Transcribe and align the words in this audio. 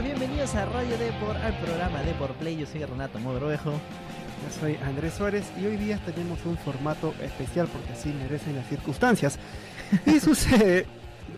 muchachos? 0.00 0.18
Bienvenidos 0.18 0.54
a 0.54 0.64
Radio 0.66 0.98
Depor, 0.98 1.36
al 1.36 1.58
programa 1.58 2.02
Depor 2.02 2.32
Play. 2.34 2.56
Yo 2.56 2.66
soy 2.66 2.84
Renato 2.84 3.18
Mogrovejo. 3.18 3.72
Yo 3.72 4.60
soy 4.60 4.76
Andrés 4.84 5.14
Suárez 5.14 5.44
y 5.60 5.66
hoy 5.66 5.76
día 5.76 5.98
tenemos 5.98 6.44
un 6.46 6.56
formato 6.56 7.14
especial 7.22 7.68
porque 7.68 7.92
así 7.92 8.10
merecen 8.10 8.56
las 8.56 8.66
circunstancias. 8.68 9.38
Y 10.06 10.20
sucede 10.20 10.86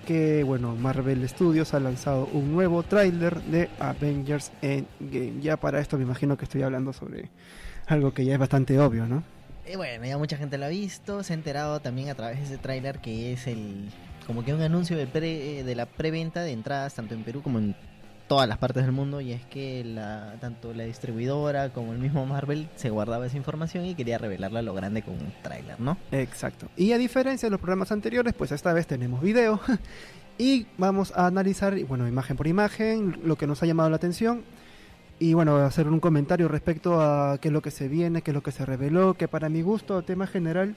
que, 0.07 0.43
bueno, 0.45 0.77
Marvel 0.77 1.29
Studios 1.29 1.75
ha 1.75 1.81
lanzado 1.81 2.27
un 2.33 2.53
nuevo 2.53 2.83
tráiler 2.83 3.41
de 3.43 3.69
Avengers 3.79 4.53
Endgame. 4.63 5.41
Ya 5.41 5.57
para 5.57 5.81
esto 5.81 5.97
me 5.97 6.05
imagino 6.05 6.37
que 6.37 6.45
estoy 6.45 6.63
hablando 6.63 6.93
sobre 6.93 7.31
algo 7.87 8.15
que 8.15 8.25
ya 8.25 8.35
es 8.35 8.39
bastante 8.39 8.79
obvio, 8.79 9.07
¿no? 9.07 9.23
Y 9.67 9.77
bueno, 9.77 10.05
ya 10.05 10.19
mucha 10.19 10.37
gente 10.37 10.59
lo 10.59 10.67
ha 10.67 10.69
visto, 10.69 11.23
se 11.23 11.33
ha 11.33 11.37
enterado 11.37 11.81
también 11.81 12.09
a 12.09 12.15
través 12.15 12.39
de 12.39 12.45
ese 12.45 12.59
tráiler 12.59 13.01
que 13.01 13.33
es 13.33 13.47
el 13.47 13.91
como 14.27 14.45
que 14.45 14.55
un 14.55 14.63
anuncio 14.63 14.97
de, 14.97 15.07
pre, 15.07 15.65
de 15.65 15.75
la 15.75 15.87
preventa 15.87 16.43
de 16.43 16.53
entradas 16.53 16.95
tanto 16.95 17.15
en 17.15 17.25
Perú 17.25 17.43
como 17.43 17.59
en 17.59 17.75
todas 18.29 18.49
las 18.49 18.59
partes 18.59 18.85
del 18.85 18.93
mundo 18.93 19.21
y 19.21 19.33
es 19.33 19.45
que 19.47 19.85
la, 19.85 20.37
tanto 20.41 20.73
la 20.73 20.85
distribuidora 20.85 21.71
como 21.71 21.93
el 21.93 21.99
mismo 21.99 22.25
Marvel 22.27 22.69
se 22.77 22.91
guardaba 22.91 23.27
esa 23.27 23.37
información 23.37 23.85
y 23.85 23.95
quería 23.95 24.19
revelarla 24.19 24.61
a 24.61 24.63
lo 24.63 24.75
grande 24.75 25.03
con 25.03 25.15
un 25.15 25.33
tráiler, 25.43 25.79
¿no? 25.81 25.99
Exacto. 26.11 26.69
Y 26.77 26.93
a 26.93 26.99
diferencia 26.99 27.47
de 27.47 27.51
los 27.51 27.61
programas 27.61 27.93
anteriores, 27.93 28.35
pues 28.35 28.53
esta 28.53 28.73
vez 28.73 28.87
tenemos 28.87 29.21
video 29.21 29.61
y 30.39 30.67
vamos 30.79 31.13
a 31.17 31.27
analizar, 31.27 31.79
bueno, 31.85 32.09
imagen 32.09 32.37
por 32.37 32.47
imagen, 32.47 33.21
lo 33.25 33.37
que 33.37 33.47
nos 33.47 33.63
ha 33.63 33.67
llamado 33.67 33.91
la 33.91 33.97
atención 33.97 34.45
y 35.19 35.35
bueno, 35.35 35.59
hacer 35.59 35.87
un 35.87 36.01
comentario 36.01 36.49
respecto 36.49 37.01
a 37.01 37.39
qué 37.39 37.49
es 37.49 37.53
lo 37.53 37.63
que 37.63 37.71
se 37.71 37.87
viene, 37.87 38.23
qué 38.23 38.33
es 38.33 38.35
lo 38.35 38.43
que 38.43 38.51
se 38.51 38.67
reveló, 38.67 39.15
que 39.15 39.29
para 39.29 39.49
mi 39.49 39.63
gusto, 39.63 40.03
tema 40.03 40.27
general, 40.27 40.75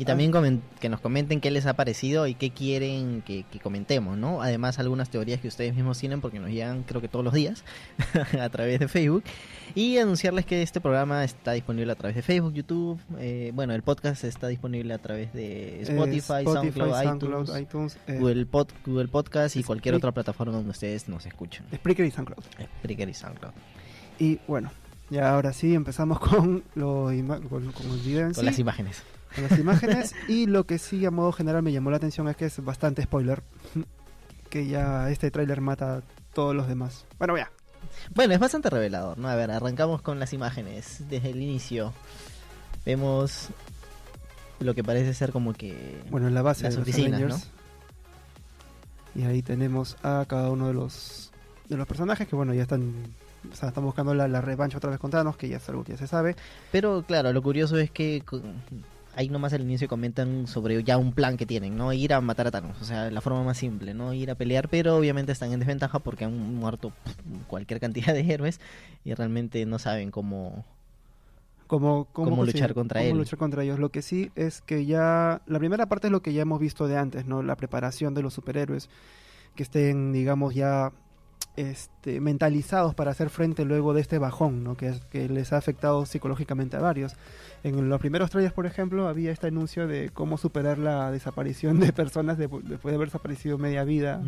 y 0.00 0.06
también 0.06 0.32
que 0.80 0.88
nos 0.88 0.98
comenten 0.98 1.42
qué 1.42 1.50
les 1.50 1.66
ha 1.66 1.74
parecido 1.74 2.26
y 2.26 2.34
qué 2.34 2.48
quieren 2.52 3.20
que, 3.20 3.44
comentemos, 3.62 4.16
¿no? 4.16 4.40
Además, 4.40 4.78
algunas 4.78 5.10
teorías 5.10 5.42
que 5.42 5.48
ustedes 5.48 5.74
mismos 5.74 5.98
tienen, 5.98 6.22
porque 6.22 6.40
nos 6.40 6.48
llegan 6.48 6.84
creo 6.84 7.02
que 7.02 7.08
todos 7.08 7.22
los 7.22 7.34
días 7.34 7.64
a 8.40 8.48
través 8.48 8.80
de 8.80 8.88
Facebook. 8.88 9.24
Y 9.74 9.98
anunciarles 9.98 10.46
que 10.46 10.62
este 10.62 10.80
programa 10.80 11.22
está 11.22 11.52
disponible 11.52 11.92
a 11.92 11.96
través 11.96 12.16
de 12.16 12.22
Facebook, 12.22 12.54
YouTube. 12.54 12.98
Eh, 13.18 13.52
bueno, 13.54 13.74
el 13.74 13.82
podcast 13.82 14.24
está 14.24 14.48
disponible 14.48 14.94
a 14.94 14.98
través 14.98 15.34
de 15.34 15.82
Spotify, 15.82 16.44
SoundCloud, 16.44 17.58
iTunes, 17.58 17.98
eh, 18.06 18.16
Google, 18.18 18.46
Google 18.86 19.08
Podcast 19.08 19.56
y 19.56 19.62
cualquier 19.62 19.96
otra 19.96 20.12
plataforma 20.12 20.54
donde 20.54 20.70
ustedes 20.70 21.10
nos 21.10 21.26
escuchen. 21.26 21.66
Spreaker 21.74 22.06
y 22.06 22.10
SoundCloud. 22.10 22.42
Spreaker 22.78 23.06
y 23.06 23.12
SoundCloud. 23.12 23.52
Y 24.18 24.38
bueno, 24.48 24.70
ya 25.10 25.34
ahora 25.34 25.52
sí 25.52 25.74
empezamos 25.74 26.18
con, 26.20 26.64
lo, 26.74 27.10
con, 27.50 27.70
con 27.72 28.46
las 28.46 28.58
imágenes 28.58 29.02
con 29.34 29.44
las 29.44 29.58
imágenes 29.58 30.14
y 30.28 30.46
lo 30.46 30.64
que 30.64 30.78
sí 30.78 31.04
a 31.04 31.10
modo 31.10 31.32
general 31.32 31.62
me 31.62 31.72
llamó 31.72 31.90
la 31.90 31.96
atención 31.96 32.28
es 32.28 32.36
que 32.36 32.46
es 32.46 32.64
bastante 32.64 33.02
spoiler 33.02 33.42
que 34.50 34.66
ya 34.66 35.10
este 35.10 35.30
tráiler 35.30 35.60
mata 35.60 35.98
a 35.98 36.02
todos 36.34 36.54
los 36.54 36.68
demás. 36.68 37.06
Bueno, 37.18 37.36
ya. 37.36 37.50
Bueno, 38.14 38.34
es 38.34 38.40
bastante 38.40 38.70
revelador, 38.70 39.18
¿no? 39.18 39.28
A 39.28 39.34
ver, 39.34 39.50
arrancamos 39.50 40.02
con 40.02 40.18
las 40.18 40.32
imágenes 40.32 41.04
desde 41.08 41.30
el 41.30 41.40
inicio. 41.40 41.92
Vemos 42.84 43.48
lo 44.58 44.74
que 44.74 44.84
parece 44.84 45.14
ser 45.14 45.32
como 45.32 45.54
que 45.54 46.02
bueno, 46.10 46.28
en 46.28 46.34
la 46.34 46.42
base 46.42 46.68
de 46.68 46.76
oficinas, 46.76 47.20
¿no? 47.20 47.38
Y 49.14 49.24
ahí 49.24 49.42
tenemos 49.42 49.96
a 50.02 50.24
cada 50.28 50.50
uno 50.50 50.68
de 50.68 50.74
los 50.74 51.32
de 51.68 51.76
los 51.76 51.86
personajes 51.86 52.28
que 52.28 52.36
bueno, 52.36 52.52
ya 52.52 52.62
están 52.62 52.92
o 53.50 53.54
sea, 53.54 53.70
están 53.70 53.84
buscando 53.84 54.14
la, 54.14 54.28
la 54.28 54.40
revancha 54.40 54.76
otra 54.76 54.90
vez 54.90 54.98
contra 54.98 55.20
Thanos, 55.20 55.36
que 55.36 55.48
ya 55.48 55.56
es 55.56 55.68
algo 55.68 55.84
que 55.84 55.92
ya 55.92 55.98
se 55.98 56.06
sabe. 56.06 56.36
Pero 56.70 57.02
claro, 57.06 57.32
lo 57.32 57.42
curioso 57.42 57.78
es 57.78 57.90
que 57.90 58.22
ahí 59.16 59.28
nomás 59.28 59.52
al 59.52 59.62
inicio 59.62 59.88
comentan 59.88 60.46
sobre 60.46 60.82
ya 60.82 60.98
un 60.98 61.12
plan 61.12 61.36
que 61.36 61.46
tienen, 61.46 61.76
¿no? 61.76 61.92
Ir 61.92 62.12
a 62.12 62.20
matar 62.20 62.46
a 62.46 62.50
Thanos, 62.50 62.80
o 62.80 62.84
sea, 62.84 63.10
la 63.10 63.20
forma 63.20 63.42
más 63.42 63.58
simple, 63.58 63.94
¿no? 63.94 64.12
Ir 64.12 64.30
a 64.30 64.34
pelear, 64.34 64.68
pero 64.68 64.96
obviamente 64.96 65.32
están 65.32 65.52
en 65.52 65.60
desventaja 65.60 65.98
porque 65.98 66.24
han 66.24 66.56
muerto 66.56 66.92
cualquier 67.46 67.80
cantidad 67.80 68.14
de 68.14 68.20
héroes 68.32 68.60
y 69.04 69.14
realmente 69.14 69.64
no 69.66 69.78
saben 69.78 70.10
cómo... 70.10 70.64
Cómo, 71.66 72.08
cómo, 72.12 72.44
luchar 72.44 72.74
contra 72.74 73.00
cómo 73.00 73.14
luchar 73.14 73.38
contra 73.38 73.62
ellos. 73.62 73.78
Lo 73.78 73.90
que 73.90 74.02
sí 74.02 74.32
es 74.34 74.60
que 74.60 74.86
ya... 74.86 75.40
La 75.46 75.60
primera 75.60 75.86
parte 75.86 76.08
es 76.08 76.10
lo 76.10 76.20
que 76.20 76.32
ya 76.32 76.42
hemos 76.42 76.58
visto 76.58 76.88
de 76.88 76.96
antes, 76.96 77.26
¿no? 77.26 77.44
La 77.44 77.54
preparación 77.54 78.12
de 78.12 78.22
los 78.22 78.34
superhéroes 78.34 78.90
que 79.54 79.62
estén, 79.62 80.12
digamos, 80.12 80.52
ya 80.52 80.90
este, 81.56 82.20
mentalizados 82.20 82.94
para 82.94 83.10
hacer 83.10 83.28
frente 83.28 83.64
luego 83.64 83.92
de 83.92 84.00
este 84.00 84.18
bajón, 84.18 84.64
¿no? 84.64 84.76
que, 84.76 84.94
que 85.10 85.28
les 85.28 85.52
ha 85.52 85.56
afectado 85.56 86.06
psicológicamente 86.06 86.76
a 86.76 86.80
varios. 86.80 87.16
En 87.62 87.88
los 87.88 88.00
primeros 88.00 88.30
trailers, 88.30 88.54
por 88.54 88.66
ejemplo, 88.66 89.08
había 89.08 89.32
este 89.32 89.48
anuncio 89.48 89.86
de 89.86 90.10
cómo 90.10 90.38
superar 90.38 90.78
la 90.78 91.10
desaparición 91.10 91.78
de 91.80 91.92
personas 91.92 92.38
después 92.38 92.64
de 92.66 92.94
haber 92.94 93.08
desaparecido 93.08 93.58
media 93.58 93.84
vida 93.84 94.22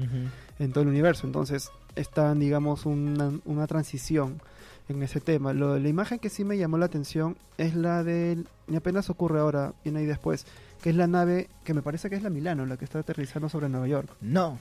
en 0.59 0.73
todo 0.73 0.83
el 0.83 0.89
universo. 0.89 1.27
Entonces, 1.27 1.71
está, 1.97 2.34
digamos, 2.34 2.84
una, 2.84 3.33
una 3.44 3.67
transición 3.67 4.41
en 4.89 5.03
ese 5.03 5.21
tema. 5.21 5.53
Lo, 5.53 5.79
la 5.79 5.89
imagen 5.89 6.19
que 6.19 6.29
sí 6.29 6.44
me 6.44 6.59
llamó 6.59 6.77
la 6.77 6.87
atención 6.87 7.37
es 7.56 7.75
la 7.75 8.05
de, 8.05 8.44
y 8.69 8.77
apenas 8.77 9.09
ocurre 9.11 9.41
ahora, 9.41 9.73
viene 9.84 10.00
ahí 10.00 10.06
después, 10.06 10.47
que 10.83 10.91
es 10.91 10.97
la 10.97 11.06
nave 11.06 11.49
que 11.65 11.73
me 11.73 11.83
parece 11.83 12.11
que 12.11 12.17
es 12.17 12.23
la 12.23 12.31
Milano, 12.31 12.67
la 12.67 12.77
que 12.77 12.84
está 12.84 12.99
aterrizando 12.99 13.49
sobre 13.49 13.69
Nueva 13.69 13.89
York. 13.89 14.11
No, 14.21 14.59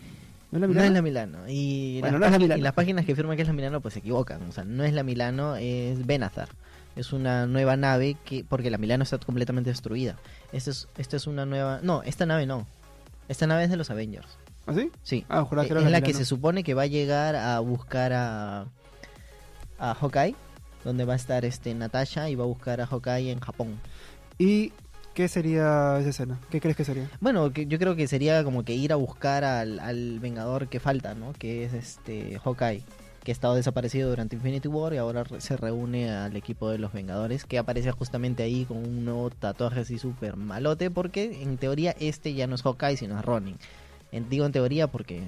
¿No 0.52 0.84
es 0.84 0.92
la 0.92 1.02
Milano? 1.02 1.48
Y, 1.48 2.02
las 2.02 2.74
páginas 2.74 3.06
que 3.06 3.14
afirman 3.14 3.38
que 3.38 3.44
es 3.44 3.48
la 3.48 3.54
Milano 3.54 3.82
pues 3.82 3.94
se 3.94 4.00
equivocan. 4.00 4.44
O 4.44 4.52
sea, 4.52 4.66
no 4.66 4.84
es 4.84 4.94
la 4.94 5.04
Milano, 5.04 5.56
es 5.56 6.06
Benazar. 6.06 6.50
Es 6.96 7.14
una 7.14 7.46
nueva 7.46 7.78
nave 7.78 8.18
que 8.26 8.44
porque 8.44 8.70
la 8.70 8.78
Milano 8.78 9.04
está 9.04 9.18
completamente 9.18 9.70
destruida. 9.70 10.18
Esta 10.52 10.72
es, 10.72 10.90
esta 10.98 11.16
es 11.16 11.26
una 11.26 11.46
nueva... 11.46 11.80
No, 11.82 12.04
esta 12.04 12.26
nave 12.26 12.46
no. 12.46 12.68
Esta 13.30 13.48
nave 13.48 13.64
es 13.64 13.70
de 13.70 13.78
los 13.78 13.90
Avengers. 13.90 14.28
¿Ah, 14.68 14.74
sí? 14.76 14.92
Sí. 15.04 15.26
Ah, 15.30 15.48
que 15.50 15.62
es 15.62 15.72
la, 15.72 16.02
que 16.02 16.14
se 16.14 16.26
supone 16.26 16.64
que 16.66 16.74
va 16.74 16.84
a 16.84 16.88
llegar 16.88 17.38
a 17.38 17.60
buscar 17.62 18.12
a, 18.12 18.66
a 19.80 19.94
Hawkeye, 19.96 20.36
donde 20.84 21.06
va 21.06 21.14
a 21.14 21.16
estar 21.16 21.46
este 21.46 21.74
Natasha 21.74 22.30
y 22.30 22.36
va 22.36 22.44
a 22.44 22.48
buscar 22.48 22.82
a 22.82 22.88
Hawkeye 22.88 23.32
en 23.32 23.40
Japón. 23.40 23.80
Y 24.38 24.74
¿Qué 25.14 25.28
sería 25.28 25.98
esa 26.00 26.10
escena? 26.10 26.40
¿Qué 26.50 26.62
crees 26.62 26.78
que 26.78 26.86
sería? 26.86 27.10
Bueno, 27.20 27.52
que 27.52 27.66
yo 27.66 27.78
creo 27.78 27.96
que 27.98 28.08
sería 28.08 28.44
como 28.46 28.64
que 28.64 28.74
ir 28.74 28.94
a 28.94 28.96
buscar 28.96 29.44
al, 29.44 30.20
Vengador 30.22 30.70
que 30.70 30.80
falta, 30.80 31.16
¿no? 31.16 31.34
Que 31.34 31.66
es 31.66 31.74
este 31.74 32.40
Hawkeye, 32.40 32.84
que 33.22 33.32
ha 33.32 33.34
estado 33.34 33.56
desaparecido 33.56 34.10
durante 34.10 34.38
Infinity 34.38 34.70
War 34.70 34.94
y 34.94 34.98
ahora 34.98 35.26
se 35.40 35.58
reúne 35.58 36.12
al 36.12 36.38
equipo 36.38 36.70
de 36.70 36.78
los 36.78 36.94
Vengadores, 36.94 37.44
que 37.44 37.58
aparece 37.58 37.92
justamente 37.92 38.44
ahí 38.44 38.64
con 38.64 38.78
un 38.78 39.04
nuevo 39.04 39.30
tatuaje 39.32 39.82
así 39.82 39.98
súper 39.98 40.38
malote, 40.38 40.90
porque 40.90 41.42
en 41.42 41.58
teoría 41.58 41.94
este 42.00 42.34
ya 42.34 42.48
no 42.48 42.56
es 42.56 42.62
Hawkeye, 42.62 42.96
sino 42.96 43.20
es 43.20 43.26
Ronin. 43.26 43.58
digo 44.30 44.46
en 44.46 44.54
teoría 44.54 44.88
porque 44.88 45.24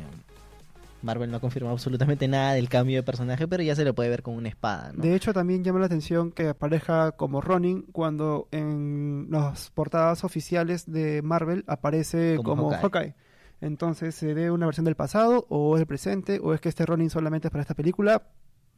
Marvel 1.03 1.29
no 1.29 1.37
ha 1.37 1.39
confirmado 1.39 1.73
absolutamente 1.73 2.27
nada 2.27 2.53
del 2.53 2.69
cambio 2.69 2.97
de 2.97 3.03
personaje, 3.03 3.47
pero 3.47 3.61
ya 3.61 3.75
se 3.75 3.83
le 3.83 3.93
puede 3.93 4.09
ver 4.09 4.23
con 4.23 4.35
una 4.35 4.49
espada. 4.49 4.91
De 4.95 5.15
hecho, 5.15 5.33
también 5.33 5.63
llama 5.63 5.79
la 5.79 5.85
atención 5.85 6.31
que 6.31 6.47
aparezca 6.47 7.11
como 7.11 7.41
Ronin 7.41 7.83
cuando 7.91 8.47
en 8.51 9.27
las 9.29 9.69
portadas 9.71 10.23
oficiales 10.23 10.89
de 10.91 11.21
Marvel 11.21 11.63
aparece 11.67 12.37
como, 12.43 12.71
Hawkeye. 12.71 13.15
Entonces, 13.61 14.15
¿se 14.15 14.33
ve 14.33 14.51
una 14.51 14.65
versión 14.65 14.85
del 14.85 14.95
pasado 14.95 15.45
o 15.49 15.75
es 15.75 15.81
el 15.81 15.87
presente 15.87 16.39
o 16.41 16.53
es 16.53 16.61
que 16.61 16.69
este 16.69 16.85
Ronin 16.85 17.09
solamente 17.09 17.47
es 17.47 17.51
para 17.51 17.61
esta 17.61 17.75
película? 17.75 18.23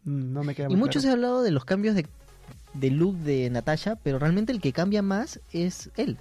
Mm, 0.04 0.34
no 0.34 0.44
me 0.44 0.56
queda 0.56 0.68
Y 0.70 0.76
mucho 0.76 1.00
se 1.00 1.10
ha 1.10 1.14
hablado 1.14 1.44
de 1.44 1.52
los 1.52 1.66
cambios 1.66 1.96
de, 1.96 2.08
de 2.74 2.92
look 2.92 3.16
de 3.18 3.50
Natasha, 3.50 3.98
pero 4.04 4.20
realmente 4.20 4.52
el 4.52 4.62
que 4.62 4.74
cambia 4.74 5.02
más 5.02 5.40
es 5.54 5.92
él. 5.96 6.18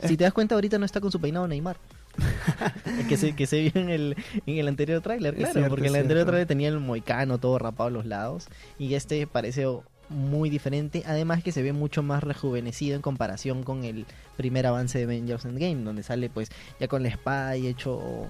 Si 0.00 0.16
te 0.16 0.24
das 0.24 0.32
cuenta, 0.32 0.54
ahorita 0.54 0.78
no 0.78 0.84
está 0.84 1.00
con 1.00 1.10
su 1.10 1.20
peinado 1.20 1.48
Neymar 1.48 1.76
que, 3.08 3.16
se, 3.16 3.34
que 3.34 3.46
se 3.46 3.60
vio 3.60 3.72
en 3.74 3.90
el, 3.90 4.16
en 4.46 4.58
el 4.58 4.68
anterior 4.68 5.00
tráiler, 5.00 5.34
claro, 5.34 5.68
porque 5.68 5.88
en 5.88 5.94
el 5.94 6.02
anterior 6.02 6.26
tráiler 6.26 6.46
tenía 6.46 6.68
el 6.68 6.80
moicano 6.80 7.38
todo 7.38 7.58
rapado 7.58 7.88
a 7.88 7.90
los 7.90 8.06
lados 8.06 8.48
y 8.78 8.94
este 8.94 9.26
parece 9.26 9.66
muy 10.08 10.48
diferente, 10.48 11.02
además 11.06 11.42
que 11.42 11.52
se 11.52 11.62
ve 11.62 11.72
mucho 11.72 12.02
más 12.02 12.22
rejuvenecido 12.22 12.96
en 12.96 13.02
comparación 13.02 13.62
con 13.62 13.84
el 13.84 14.06
primer 14.36 14.66
avance 14.66 14.98
de 14.98 15.04
Avengers 15.04 15.44
Endgame, 15.44 15.84
donde 15.84 16.02
sale 16.02 16.30
pues 16.30 16.50
ya 16.80 16.88
con 16.88 17.02
la 17.02 17.08
espada 17.08 17.56
y 17.56 17.66
hecho... 17.66 18.26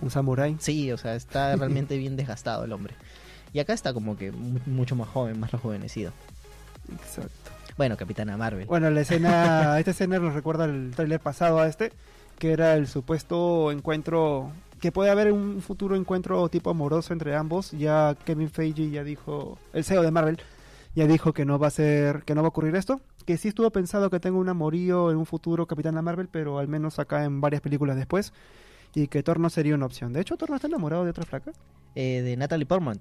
Un 0.00 0.10
samurai. 0.10 0.56
Sí, 0.60 0.92
o 0.92 0.96
sea, 0.96 1.14
está 1.14 1.56
realmente 1.56 1.96
bien 1.96 2.16
desgastado 2.16 2.64
el 2.64 2.72
hombre. 2.72 2.94
Y 3.52 3.58
acá 3.58 3.72
está 3.72 3.92
como 3.92 4.16
que 4.16 4.32
mucho 4.32 4.96
más 4.96 5.08
joven, 5.08 5.38
más 5.38 5.50
rejuvenecido. 5.50 6.12
Exacto. 6.90 7.50
Bueno, 7.76 7.96
Capitana 7.96 8.36
Marvel. 8.36 8.66
Bueno, 8.66 8.90
la 8.90 9.00
escena, 9.00 9.78
esta 9.78 9.90
escena 9.90 10.18
nos 10.18 10.34
recuerda 10.34 10.66
el 10.66 10.92
tráiler 10.94 11.20
pasado 11.20 11.58
a 11.58 11.68
este, 11.68 11.92
que 12.42 12.50
era 12.50 12.74
el 12.74 12.88
supuesto 12.88 13.70
encuentro 13.70 14.50
que 14.80 14.90
puede 14.90 15.10
haber 15.10 15.30
un 15.30 15.62
futuro 15.62 15.94
encuentro 15.94 16.48
tipo 16.48 16.70
amoroso 16.70 17.12
entre 17.12 17.36
ambos. 17.36 17.70
Ya 17.70 18.16
Kevin 18.24 18.50
Feige 18.50 18.90
ya 18.90 19.04
dijo, 19.04 19.58
el 19.72 19.84
CEO 19.84 20.02
de 20.02 20.10
Marvel 20.10 20.40
ya 20.96 21.06
dijo 21.06 21.32
que 21.32 21.44
no 21.44 21.60
va 21.60 21.68
a 21.68 21.70
ser, 21.70 22.24
que 22.24 22.34
no 22.34 22.42
va 22.42 22.46
a 22.46 22.48
ocurrir 22.48 22.74
esto. 22.74 23.00
Que 23.26 23.36
sí 23.36 23.46
estuvo 23.46 23.70
pensado 23.70 24.10
que 24.10 24.18
tenga 24.18 24.38
un 24.38 24.48
amorío 24.48 25.12
en 25.12 25.18
un 25.18 25.24
futuro 25.24 25.66
Capitán 25.66 26.02
Marvel, 26.02 26.26
pero 26.26 26.58
al 26.58 26.66
menos 26.66 26.98
acá 26.98 27.22
en 27.22 27.40
varias 27.40 27.62
películas 27.62 27.94
después. 27.94 28.32
Y 28.92 29.06
que 29.06 29.22
Thor 29.22 29.38
no 29.38 29.48
sería 29.48 29.76
una 29.76 29.86
opción. 29.86 30.12
De 30.12 30.20
hecho, 30.20 30.36
Thor 30.36 30.50
no 30.50 30.56
está 30.56 30.66
enamorado 30.66 31.04
de 31.04 31.10
otra 31.10 31.24
flaca. 31.24 31.52
Eh, 31.94 32.22
de 32.22 32.36
Natalie 32.36 32.66
Portman. 32.66 32.98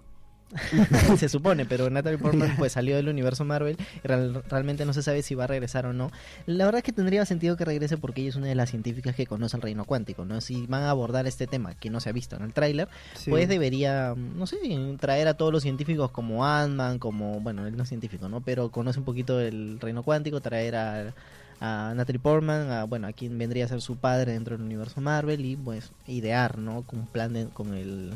se 1.17 1.29
supone, 1.29 1.65
pero 1.65 1.89
Natalie 1.89 2.17
Portman 2.17 2.55
pues 2.57 2.73
salió 2.73 2.95
del 2.95 3.07
universo 3.09 3.45
Marvel 3.45 3.77
y 4.03 4.07
real- 4.07 4.43
realmente 4.49 4.85
no 4.85 4.93
se 4.93 5.01
sabe 5.03 5.21
si 5.21 5.35
va 5.35 5.45
a 5.45 5.47
regresar 5.47 5.85
o 5.85 5.93
no. 5.93 6.11
La 6.45 6.65
verdad 6.65 6.79
es 6.79 6.83
que 6.83 6.91
tendría 6.91 7.25
sentido 7.25 7.55
que 7.57 7.65
regrese 7.65 7.97
porque 7.97 8.21
ella 8.21 8.29
es 8.31 8.35
una 8.35 8.47
de 8.47 8.55
las 8.55 8.69
científicas 8.69 9.15
que 9.15 9.25
conoce 9.27 9.55
el 9.57 9.61
reino 9.63 9.85
cuántico, 9.85 10.25
¿no? 10.25 10.41
Si 10.41 10.65
van 10.67 10.83
a 10.83 10.89
abordar 10.89 11.27
este 11.27 11.47
tema 11.47 11.75
que 11.75 11.89
no 11.89 11.99
se 11.99 12.09
ha 12.09 12.11
visto 12.13 12.35
en 12.35 12.43
el 12.43 12.53
tráiler, 12.53 12.87
Sí. 13.15 13.29
pues 13.29 13.47
debería, 13.47 14.13
no 14.15 14.45
sé, 14.47 14.57
traer 14.99 15.27
a 15.27 15.33
todos 15.35 15.51
los 15.53 15.63
científicos 15.63 16.11
como 16.11 16.45
Ant-Man, 16.45 16.99
como, 16.99 17.39
bueno, 17.39 17.65
él 17.67 17.77
no 17.77 17.83
es 17.83 17.89
científico, 17.89 18.29
¿no? 18.29 18.41
Pero 18.41 18.69
conoce 18.71 18.99
un 18.99 19.05
poquito 19.05 19.39
el 19.39 19.79
reino 19.79 20.03
cuántico, 20.03 20.41
traer 20.41 20.75
a, 20.75 21.13
a 21.59 21.93
Natalie 21.95 22.19
Portman, 22.19 22.71
a, 22.71 22.83
bueno, 22.85 23.07
a 23.07 23.13
quien 23.13 23.37
vendría 23.37 23.65
a 23.65 23.67
ser 23.67 23.81
su 23.81 23.95
padre 23.97 24.33
dentro 24.33 24.57
del 24.57 24.65
universo 24.65 24.99
Marvel 25.01 25.45
y 25.45 25.55
pues 25.55 25.91
idear, 26.07 26.57
¿no? 26.57 26.81
Con 26.83 26.99
un 26.99 27.07
plan 27.07 27.33
de- 27.33 27.47
con 27.47 27.73
el 27.73 28.11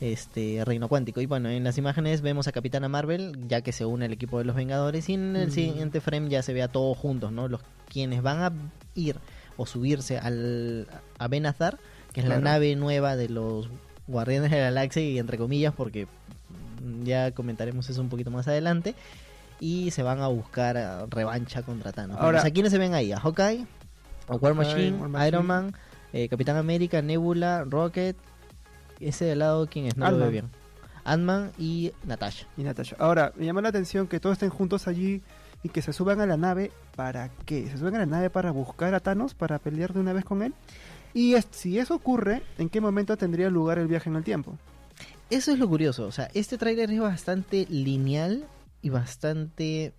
este 0.00 0.62
reino 0.64 0.88
cuántico. 0.88 1.20
Y 1.20 1.26
bueno, 1.26 1.48
en 1.48 1.64
las 1.64 1.78
imágenes 1.78 2.20
vemos 2.20 2.46
a 2.48 2.52
Capitana 2.52 2.88
Marvel, 2.88 3.36
ya 3.48 3.60
que 3.62 3.72
se 3.72 3.84
une 3.86 4.04
al 4.06 4.12
equipo 4.12 4.38
de 4.38 4.44
los 4.44 4.54
Vengadores, 4.56 5.08
y 5.08 5.14
en 5.14 5.36
el 5.36 5.48
Mm. 5.48 5.50
siguiente 5.52 6.00
frame 6.00 6.28
ya 6.28 6.42
se 6.42 6.52
ve 6.52 6.62
a 6.62 6.68
todos 6.68 6.96
juntos, 6.98 7.32
¿no? 7.32 7.48
Los 7.48 7.60
quienes 7.88 8.22
van 8.22 8.42
a 8.42 8.52
ir 8.94 9.16
o 9.56 9.64
subirse 9.66 10.18
al 10.18 10.86
a 11.18 11.28
Benazar, 11.28 11.78
que 12.12 12.20
es 12.20 12.26
la 12.28 12.38
nave 12.40 12.76
nueva 12.76 13.16
de 13.16 13.28
los 13.28 13.68
Guardianes 14.06 14.50
de 14.50 14.58
la 14.58 14.64
Galaxia, 14.64 15.02
y 15.02 15.18
entre 15.18 15.38
comillas, 15.38 15.72
porque 15.74 16.06
ya 17.04 17.30
comentaremos 17.32 17.88
eso 17.88 18.00
un 18.00 18.08
poquito 18.08 18.30
más 18.30 18.46
adelante. 18.48 18.94
Y 19.58 19.90
se 19.92 20.02
van 20.02 20.20
a 20.20 20.28
buscar 20.28 21.06
revancha 21.10 21.62
contra 21.62 21.90
Thanos. 21.92 22.18
Ahora- 22.20 22.42
sea, 22.42 22.50
¿quiénes 22.50 22.70
se 22.72 22.78
ven 22.78 22.92
ahí? 22.92 23.12
A 23.12 23.18
Hawkeye, 23.20 23.64
a 24.28 24.36
War 24.36 24.52
Machine, 24.52 24.92
War 24.98 25.08
Machine. 25.08 25.28
Iron 25.28 25.46
Man, 25.46 25.74
eh, 26.12 26.28
Capitán 26.28 26.56
América, 26.58 27.00
Nebula, 27.00 27.64
Rocket. 27.64 28.16
Ese 29.00 29.24
de 29.24 29.36
lado, 29.36 29.66
¿quién 29.68 29.86
es? 29.86 29.96
No 29.96 30.10
lo 30.10 30.30
bien. 30.30 30.50
Ant-Man 31.04 31.52
y 31.58 31.92
Natasha. 32.04 32.46
Y 32.56 32.62
Natasha. 32.62 32.96
Ahora, 32.98 33.32
me 33.36 33.46
llama 33.46 33.60
la 33.62 33.68
atención 33.68 34.08
que 34.08 34.18
todos 34.20 34.34
estén 34.34 34.50
juntos 34.50 34.88
allí 34.88 35.22
y 35.62 35.68
que 35.68 35.82
se 35.82 35.92
suban 35.92 36.20
a 36.20 36.26
la 36.26 36.36
nave. 36.36 36.72
¿Para 36.96 37.28
qué? 37.44 37.68
¿Se 37.68 37.78
suben 37.78 37.94
a 37.96 37.98
la 38.00 38.06
nave 38.06 38.30
para 38.30 38.50
buscar 38.50 38.94
a 38.94 39.00
Thanos? 39.00 39.34
¿Para 39.34 39.58
pelear 39.58 39.92
de 39.92 40.00
una 40.00 40.12
vez 40.12 40.24
con 40.24 40.42
él? 40.42 40.54
Y 41.14 41.34
es- 41.34 41.46
si 41.50 41.78
eso 41.78 41.94
ocurre, 41.94 42.42
¿en 42.58 42.68
qué 42.68 42.80
momento 42.80 43.16
tendría 43.16 43.50
lugar 43.50 43.78
el 43.78 43.86
viaje 43.86 44.10
en 44.10 44.16
el 44.16 44.24
tiempo? 44.24 44.58
Eso 45.30 45.52
es 45.52 45.58
lo 45.58 45.68
curioso. 45.68 46.06
O 46.06 46.12
sea, 46.12 46.28
este 46.34 46.58
tráiler 46.58 46.90
es 46.90 47.00
bastante 47.00 47.66
lineal 47.68 48.44
y 48.82 48.90
bastante 48.90 49.92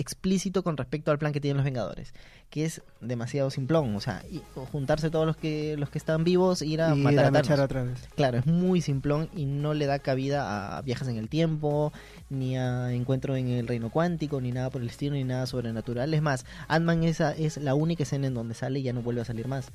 explícito 0.00 0.62
con 0.64 0.76
respecto 0.76 1.10
al 1.10 1.18
plan 1.18 1.32
que 1.32 1.40
tienen 1.40 1.58
los 1.58 1.64
Vengadores, 1.64 2.12
que 2.50 2.64
es 2.64 2.82
demasiado 3.00 3.50
simplón, 3.50 3.94
o 3.94 4.00
sea, 4.00 4.24
y- 4.30 4.42
o 4.54 4.64
juntarse 4.66 5.10
todos 5.10 5.26
los 5.26 5.36
que 5.36 5.76
los 5.76 5.90
que 5.90 5.98
están 5.98 6.24
vivos 6.24 6.62
e 6.62 6.66
ir 6.66 6.80
a 6.82 6.94
y 6.94 6.98
matar 7.00 7.26
a 7.26 7.30
Thanos. 7.42 7.60
otra 7.60 7.82
vez. 7.84 8.08
Claro, 8.16 8.38
es 8.38 8.46
muy 8.46 8.80
simplón 8.80 9.28
y 9.36 9.44
no 9.44 9.74
le 9.74 9.86
da 9.86 9.98
cabida 9.98 10.76
a 10.78 10.82
viajes 10.82 11.06
en 11.08 11.16
el 11.16 11.28
tiempo, 11.28 11.92
ni 12.30 12.56
a 12.56 12.92
encuentro 12.92 13.36
en 13.36 13.48
el 13.48 13.66
reino 13.68 13.90
cuántico, 13.90 14.40
ni 14.40 14.52
nada 14.52 14.70
por 14.70 14.82
el 14.82 14.88
estilo, 14.88 15.14
ni 15.14 15.24
nada 15.24 15.46
sobrenatural. 15.46 16.12
Es 16.14 16.22
más, 16.22 16.44
Ant-Man 16.68 17.04
esa 17.04 17.32
es 17.32 17.56
la 17.58 17.74
única 17.74 18.02
escena 18.02 18.26
en 18.26 18.34
donde 18.34 18.54
sale 18.54 18.80
y 18.80 18.82
ya 18.82 18.92
no 18.92 19.02
vuelve 19.02 19.20
a 19.20 19.24
salir 19.24 19.46
más. 19.48 19.68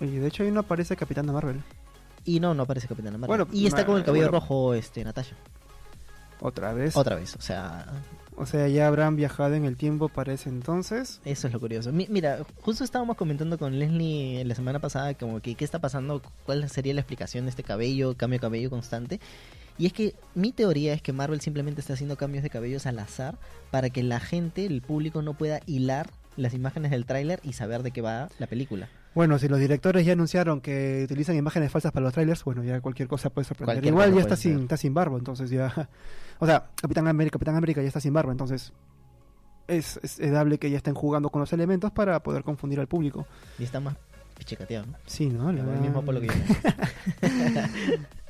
Oye, 0.00 0.18
de 0.18 0.26
hecho 0.26 0.42
ahí 0.42 0.50
no 0.50 0.60
aparece 0.60 0.96
Capitana 0.96 1.32
Marvel. 1.32 1.62
Y 2.24 2.38
no, 2.40 2.54
no 2.54 2.62
aparece 2.64 2.86
Capitán 2.88 3.12
Marvel. 3.18 3.26
Bueno, 3.28 3.48
y 3.52 3.66
está 3.66 3.84
con 3.86 3.96
el 3.96 4.04
cabello 4.04 4.26
bueno. 4.26 4.38
rojo, 4.40 4.74
este, 4.74 5.04
Natasha. 5.04 5.36
Otra 6.42 6.72
vez. 6.72 6.96
Otra 6.96 7.16
vez, 7.16 7.36
o 7.36 7.40
sea, 7.40 7.86
O 8.36 8.46
sea, 8.46 8.66
ya 8.66 8.86
habrán 8.88 9.14
viajado 9.14 9.54
en 9.54 9.64
el 9.66 9.76
tiempo 9.76 10.08
para 10.08 10.32
ese 10.32 10.48
entonces. 10.48 11.20
Eso 11.24 11.46
es 11.46 11.52
lo 11.52 11.60
curioso. 11.60 11.92
Mi- 11.92 12.06
mira, 12.08 12.38
justo 12.62 12.82
estábamos 12.82 13.16
comentando 13.16 13.58
con 13.58 13.78
Leslie 13.78 14.42
la 14.44 14.54
semana 14.54 14.78
pasada 14.80 15.12
como 15.14 15.40
que 15.40 15.54
qué 15.54 15.64
está 15.64 15.78
pasando, 15.80 16.22
cuál 16.46 16.68
sería 16.70 16.94
la 16.94 17.00
explicación 17.02 17.44
de 17.44 17.50
este 17.50 17.62
cabello, 17.62 18.16
cambio 18.16 18.38
de 18.38 18.40
cabello 18.40 18.70
constante. 18.70 19.20
Y 19.78 19.86
es 19.86 19.92
que 19.92 20.14
mi 20.34 20.50
teoría 20.52 20.94
es 20.94 21.02
que 21.02 21.12
Marvel 21.12 21.40
simplemente 21.42 21.80
está 21.82 21.92
haciendo 21.92 22.16
cambios 22.16 22.42
de 22.42 22.50
cabellos 22.50 22.86
al 22.86 22.98
azar 22.98 23.36
para 23.70 23.90
que 23.90 24.02
la 24.02 24.18
gente, 24.18 24.64
el 24.66 24.80
público, 24.82 25.22
no 25.22 25.34
pueda 25.34 25.60
hilar 25.66 26.10
las 26.36 26.54
imágenes 26.54 26.90
del 26.90 27.04
tráiler 27.04 27.38
y 27.42 27.52
saber 27.52 27.82
de 27.82 27.90
qué 27.90 28.00
va 28.00 28.28
la 28.38 28.46
película. 28.46 28.88
Bueno, 29.14 29.38
si 29.38 29.46
los 29.48 29.58
directores 29.58 30.06
ya 30.06 30.14
anunciaron 30.14 30.60
que 30.62 31.02
utilizan 31.04 31.36
imágenes 31.36 31.70
falsas 31.70 31.92
para 31.92 32.04
los 32.04 32.14
trailers, 32.14 32.44
bueno, 32.44 32.64
ya 32.64 32.80
cualquier 32.80 33.08
cosa 33.08 33.28
puede 33.30 33.44
sorprender. 33.46 33.76
Cualquier 33.76 33.92
Igual 33.92 34.14
ya 34.14 34.20
está 34.20 34.36
sin, 34.36 34.52
ser. 34.54 34.62
está 34.62 34.76
sin 34.78 34.94
barba, 34.94 35.18
entonces 35.18 35.50
ya... 35.50 35.88
O 36.38 36.46
sea, 36.46 36.70
Capitán 36.80 37.06
América, 37.06 37.34
Capitán 37.34 37.54
América 37.56 37.82
ya 37.82 37.88
está 37.88 38.00
sin 38.00 38.12
barba, 38.12 38.32
entonces 38.32 38.72
es, 39.68 40.00
es, 40.02 40.18
dable 40.32 40.58
que 40.58 40.70
ya 40.70 40.78
estén 40.78 40.94
jugando 40.94 41.30
con 41.30 41.40
los 41.40 41.52
elementos 41.52 41.92
para 41.92 42.20
poder 42.22 42.42
confundir 42.42 42.80
al 42.80 42.88
público. 42.88 43.26
Y 43.58 43.64
está 43.64 43.78
más 43.78 43.94
pichicateado, 44.36 44.86
¿no? 44.86 44.94
Sí, 45.06 45.28
¿no? 45.28 45.52
La 45.52 45.60
el 45.60 45.80
mismo 45.80 46.00
Apolo 46.00 46.20
que 46.20 46.26
yo. 46.28 46.32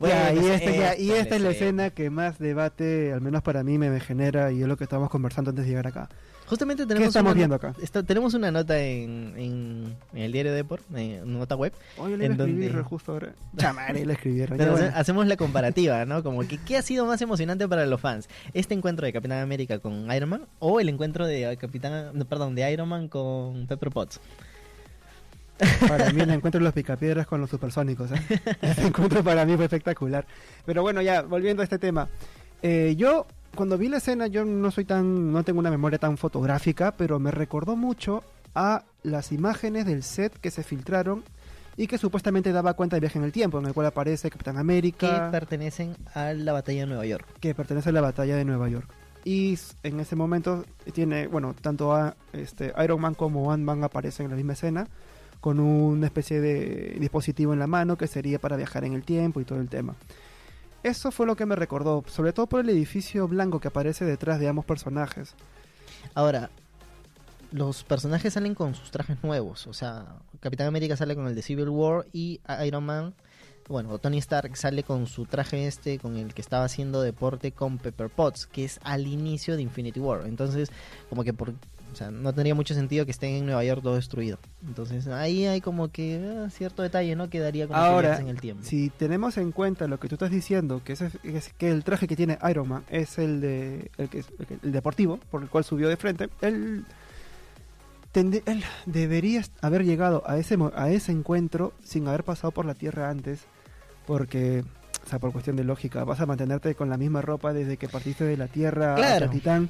Ya, 0.00 0.32
y 0.32 0.36
Bueno, 0.38 0.54
esta, 0.54 0.70
ya- 0.70 0.96
y 0.96 1.10
esta 1.10 1.34
es 1.36 1.42
la 1.42 1.50
escena. 1.50 1.86
escena 1.86 1.90
que 1.90 2.08
más 2.10 2.38
debate, 2.38 3.12
al 3.12 3.20
menos 3.20 3.42
para 3.42 3.64
mí, 3.64 3.78
me 3.78 3.98
genera 4.00 4.52
y 4.52 4.62
es 4.62 4.68
lo 4.68 4.76
que 4.76 4.84
estábamos 4.84 5.10
conversando 5.10 5.50
antes 5.50 5.64
de 5.64 5.70
llegar 5.70 5.88
acá. 5.88 6.08
Justamente 6.48 6.84
¿Qué 6.84 6.88
tenemos 6.88 7.08
estamos 7.08 7.32
una 7.32 7.36
viendo 7.36 7.54
acá? 7.56 7.74
tenemos 8.06 8.34
una 8.34 8.50
nota 8.50 8.78
en, 8.78 9.34
en, 9.36 9.96
en 10.14 10.22
el 10.22 10.32
diario 10.32 10.52
Deport, 10.52 10.82
en 10.96 11.38
nota 11.38 11.54
web, 11.56 11.72
Oye, 11.98 12.16
le 12.16 12.24
iba 12.24 12.34
a 12.34 12.36
¿En 12.36 12.40
escribir 12.40 12.82
justo 12.82 13.12
ahora. 13.12 13.34
Chamare, 13.56 14.06
le 14.06 14.12
escribieron. 14.14 14.56
bueno. 14.56 14.90
hacemos 14.94 15.26
la 15.26 15.36
comparativa, 15.38 16.04
¿no? 16.06 16.22
Como 16.22 16.40
que 16.48 16.58
qué 16.58 16.78
ha 16.78 16.82
sido 16.82 17.04
más 17.06 17.20
emocionante 17.20 17.68
para 17.68 17.84
los 17.86 18.00
fans, 18.00 18.28
este 18.54 18.74
encuentro 18.74 19.04
de 19.04 19.12
Capitán 19.12 19.38
América 19.42 19.78
con 19.78 20.10
Iron 20.12 20.28
Man 20.30 20.46
o 20.58 20.80
el 20.80 20.88
encuentro 20.88 21.26
de 21.26 21.56
Capitán, 21.58 22.10
no, 22.14 22.24
perdón, 22.24 22.54
de 22.54 22.70
Iron 22.72 22.88
Man 22.88 23.08
con 23.08 23.66
Pepper 23.66 23.90
Potts. 23.90 24.20
Para 25.88 26.12
mí 26.12 26.20
el 26.20 26.30
encuentro 26.30 26.60
de 26.60 26.64
los 26.64 26.72
picapiedras 26.72 27.26
con 27.26 27.40
los 27.40 27.50
supersónicos. 27.50 28.10
¿eh? 28.12 28.40
Ese 28.62 28.86
encuentro 28.86 29.22
para 29.24 29.44
mí 29.44 29.56
fue 29.56 29.64
espectacular. 29.64 30.24
Pero 30.64 30.82
bueno, 30.82 31.02
ya, 31.02 31.22
volviendo 31.22 31.62
a 31.62 31.64
este 31.64 31.78
tema. 31.78 32.08
Eh, 32.62 32.94
yo, 32.96 33.26
cuando 33.54 33.78
vi 33.78 33.88
la 33.88 33.98
escena, 33.98 34.26
yo 34.26 34.44
no 34.44 34.70
soy 34.70 34.84
tan, 34.84 35.32
no 35.32 35.42
tengo 35.44 35.58
una 35.58 35.70
memoria 35.70 35.98
tan 35.98 36.16
fotográfica, 36.16 36.96
pero 36.96 37.18
me 37.18 37.30
recordó 37.30 37.76
mucho 37.76 38.22
a 38.54 38.84
las 39.02 39.32
imágenes 39.32 39.86
del 39.86 40.02
set 40.02 40.38
que 40.38 40.50
se 40.50 40.62
filtraron 40.62 41.24
y 41.76 41.86
que 41.86 41.96
supuestamente 41.96 42.52
daba 42.52 42.74
cuenta 42.74 42.96
del 42.96 43.02
viaje 43.02 43.18
en 43.18 43.24
el 43.24 43.32
tiempo, 43.32 43.58
en 43.60 43.66
el 43.66 43.72
cual 43.72 43.86
aparece 43.86 44.30
Capitán 44.30 44.56
Que 44.56 44.60
América, 44.60 45.28
pertenecen 45.30 45.96
a 46.12 46.32
la 46.32 46.52
batalla 46.52 46.80
de 46.80 46.86
Nueva 46.86 47.06
York. 47.06 47.26
que 47.40 47.54
pertenece 47.54 47.90
a 47.90 47.92
la 47.92 48.00
batalla 48.00 48.36
de 48.36 48.44
Nueva 48.44 48.68
York. 48.68 48.90
Y 49.24 49.58
en 49.82 50.00
ese 50.00 50.16
momento 50.16 50.64
tiene, 50.92 51.26
bueno, 51.26 51.54
tanto 51.60 51.94
a, 51.94 52.16
este, 52.32 52.72
Iron 52.82 53.00
Man 53.00 53.14
como 53.14 53.52
Ant-Man 53.52 53.84
aparecen 53.84 54.24
en 54.24 54.30
la 54.30 54.36
misma 54.36 54.54
escena, 54.54 54.88
con 55.40 55.60
una 55.60 56.06
especie 56.06 56.40
de 56.40 56.96
dispositivo 56.98 57.52
en 57.52 57.60
la 57.60 57.66
mano 57.68 57.96
que 57.96 58.08
sería 58.08 58.40
para 58.40 58.56
viajar 58.56 58.84
en 58.84 58.94
el 58.94 59.04
tiempo 59.04 59.40
y 59.40 59.44
todo 59.44 59.60
el 59.60 59.68
tema. 59.68 59.94
Eso 60.82 61.10
fue 61.10 61.26
lo 61.26 61.36
que 61.36 61.46
me 61.46 61.56
recordó, 61.56 62.04
sobre 62.06 62.32
todo 62.32 62.46
por 62.46 62.60
el 62.60 62.68
edificio 62.68 63.26
blanco 63.26 63.60
que 63.60 63.68
aparece 63.68 64.04
detrás 64.04 64.38
de 64.38 64.48
ambos 64.48 64.64
personajes. 64.64 65.34
Ahora, 66.14 66.50
los 67.50 67.82
personajes 67.84 68.34
salen 68.34 68.54
con 68.54 68.74
sus 68.74 68.90
trajes 68.90 69.22
nuevos. 69.22 69.66
O 69.66 69.72
sea, 69.72 70.06
Capitán 70.40 70.68
América 70.68 70.96
sale 70.96 71.14
con 71.14 71.26
el 71.26 71.34
de 71.34 71.42
Civil 71.42 71.68
War 71.68 72.06
y 72.12 72.40
Iron 72.64 72.84
Man, 72.84 73.14
bueno, 73.68 73.98
Tony 73.98 74.16
Stark 74.18 74.56
sale 74.56 74.82
con 74.82 75.06
su 75.06 75.26
traje 75.26 75.66
este 75.66 75.98
con 75.98 76.16
el 76.16 76.32
que 76.32 76.40
estaba 76.40 76.64
haciendo 76.64 77.02
deporte 77.02 77.52
con 77.52 77.76
Pepper 77.76 78.08
Potts, 78.08 78.46
que 78.46 78.64
es 78.64 78.80
al 78.82 79.06
inicio 79.06 79.56
de 79.56 79.62
Infinity 79.62 80.00
War. 80.00 80.26
Entonces, 80.26 80.70
como 81.10 81.22
que 81.22 81.34
por... 81.34 81.52
O 81.92 81.96
sea, 81.96 82.10
no 82.10 82.32
tendría 82.32 82.54
mucho 82.54 82.74
sentido 82.74 83.04
que 83.04 83.10
estén 83.10 83.30
en 83.34 83.46
Nueva 83.46 83.64
York 83.64 83.82
todo 83.82 83.94
destruido. 83.96 84.38
Entonces, 84.66 85.06
ahí 85.08 85.46
hay 85.46 85.60
como 85.60 85.88
que 85.88 86.44
ah, 86.46 86.50
cierto 86.50 86.82
detalle, 86.82 87.16
¿no? 87.16 87.28
Que 87.30 87.40
daría 87.40 87.66
como 87.66 87.78
que 87.80 87.86
Ahora, 87.86 88.08
viajes 88.10 88.24
en 88.24 88.28
el 88.30 88.40
tiempo. 88.40 88.62
si 88.64 88.90
tenemos 88.90 89.36
en 89.38 89.50
cuenta 89.52 89.88
lo 89.88 89.98
que 89.98 90.08
tú 90.08 90.14
estás 90.16 90.30
diciendo, 90.30 90.82
que, 90.84 90.92
ese- 90.92 91.10
es 91.24 91.52
que 91.54 91.70
el 91.70 91.82
traje 91.84 92.06
que 92.06 92.14
tiene 92.14 92.38
Iron 92.48 92.68
Man 92.68 92.84
es 92.90 93.18
el 93.18 93.40
de 93.40 93.90
el, 93.96 94.08
que, 94.10 94.18
el 94.38 94.46
que- 94.46 94.58
el 94.62 94.72
deportivo, 94.72 95.18
por 95.30 95.42
el 95.42 95.48
cual 95.48 95.64
subió 95.64 95.88
de 95.88 95.96
frente, 95.96 96.28
él, 96.42 96.84
tende- 98.12 98.42
él 98.46 98.62
debería 98.86 99.42
haber 99.60 99.84
llegado 99.84 100.22
a 100.26 100.36
ese, 100.38 100.56
a 100.74 100.90
ese 100.90 101.12
encuentro 101.12 101.72
sin 101.82 102.06
haber 102.08 102.24
pasado 102.24 102.50
por 102.52 102.64
la 102.66 102.74
Tierra 102.74 103.10
antes, 103.10 103.40
porque, 104.06 104.64
o 105.04 105.08
sea, 105.08 105.18
por 105.18 105.32
cuestión 105.32 105.56
de 105.56 105.64
lógica, 105.64 106.04
vas 106.04 106.20
a 106.20 106.26
mantenerte 106.26 106.74
con 106.74 106.90
la 106.90 106.96
misma 106.96 107.22
ropa 107.22 107.52
desde 107.52 107.76
que 107.76 107.88
partiste 107.88 108.24
de 108.24 108.36
la 108.36 108.46
Tierra 108.48 108.94
Claro. 108.94 109.30
Titán. 109.30 109.68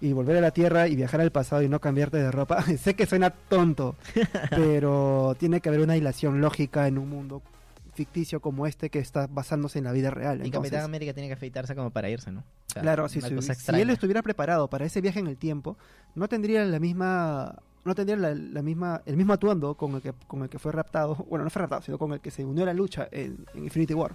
Y 0.00 0.12
volver 0.12 0.36
a 0.36 0.40
la 0.40 0.50
Tierra 0.50 0.88
y 0.88 0.96
viajar 0.96 1.20
al 1.20 1.32
pasado 1.32 1.62
y 1.62 1.68
no 1.68 1.80
cambiarte 1.80 2.18
de 2.18 2.30
ropa. 2.30 2.62
sé 2.78 2.94
que 2.94 3.06
suena 3.06 3.30
tonto, 3.30 3.96
pero 4.50 5.34
tiene 5.38 5.60
que 5.60 5.68
haber 5.68 5.80
una 5.80 5.96
hilación 5.96 6.40
lógica 6.40 6.86
en 6.88 6.98
un 6.98 7.08
mundo 7.08 7.42
ficticio 7.94 8.40
como 8.40 8.66
este 8.66 8.90
que 8.90 8.98
está 8.98 9.26
basándose 9.26 9.78
en 9.78 9.84
la 9.84 9.92
vida 9.92 10.10
real. 10.10 10.46
y 10.46 10.50
Capitán 10.50 10.84
América 10.84 11.14
tiene 11.14 11.28
que 11.28 11.34
afeitarse 11.34 11.74
como 11.74 11.90
para 11.90 12.10
irse, 12.10 12.30
¿no? 12.30 12.40
O 12.40 12.72
sea, 12.72 12.82
claro, 12.82 13.08
si, 13.08 13.20
si- 13.22 13.74
él 13.74 13.88
estuviera 13.90 14.22
preparado 14.22 14.68
para 14.68 14.84
ese 14.84 15.00
viaje 15.00 15.18
en 15.18 15.26
el 15.26 15.38
tiempo, 15.38 15.78
no 16.14 16.28
tendría 16.28 16.64
la 16.64 16.78
misma 16.78 17.56
no 17.86 17.94
tendría 17.94 18.16
la, 18.16 18.34
la 18.34 18.62
misma 18.62 19.00
el 19.06 19.16
mismo 19.16 19.32
atuendo 19.32 19.76
con 19.76 19.94
el 19.94 20.02
que 20.02 20.12
con 20.26 20.42
el 20.42 20.48
que 20.50 20.58
fue 20.58 20.72
raptado, 20.72 21.14
bueno, 21.30 21.44
no 21.44 21.50
fue 21.50 21.60
raptado, 21.62 21.82
sino 21.82 21.96
con 21.98 22.12
el 22.12 22.20
que 22.20 22.30
se 22.30 22.44
unió 22.44 22.64
a 22.64 22.66
la 22.66 22.74
lucha 22.74 23.08
en, 23.10 23.46
en 23.54 23.64
Infinity 23.64 23.94
War. 23.94 24.14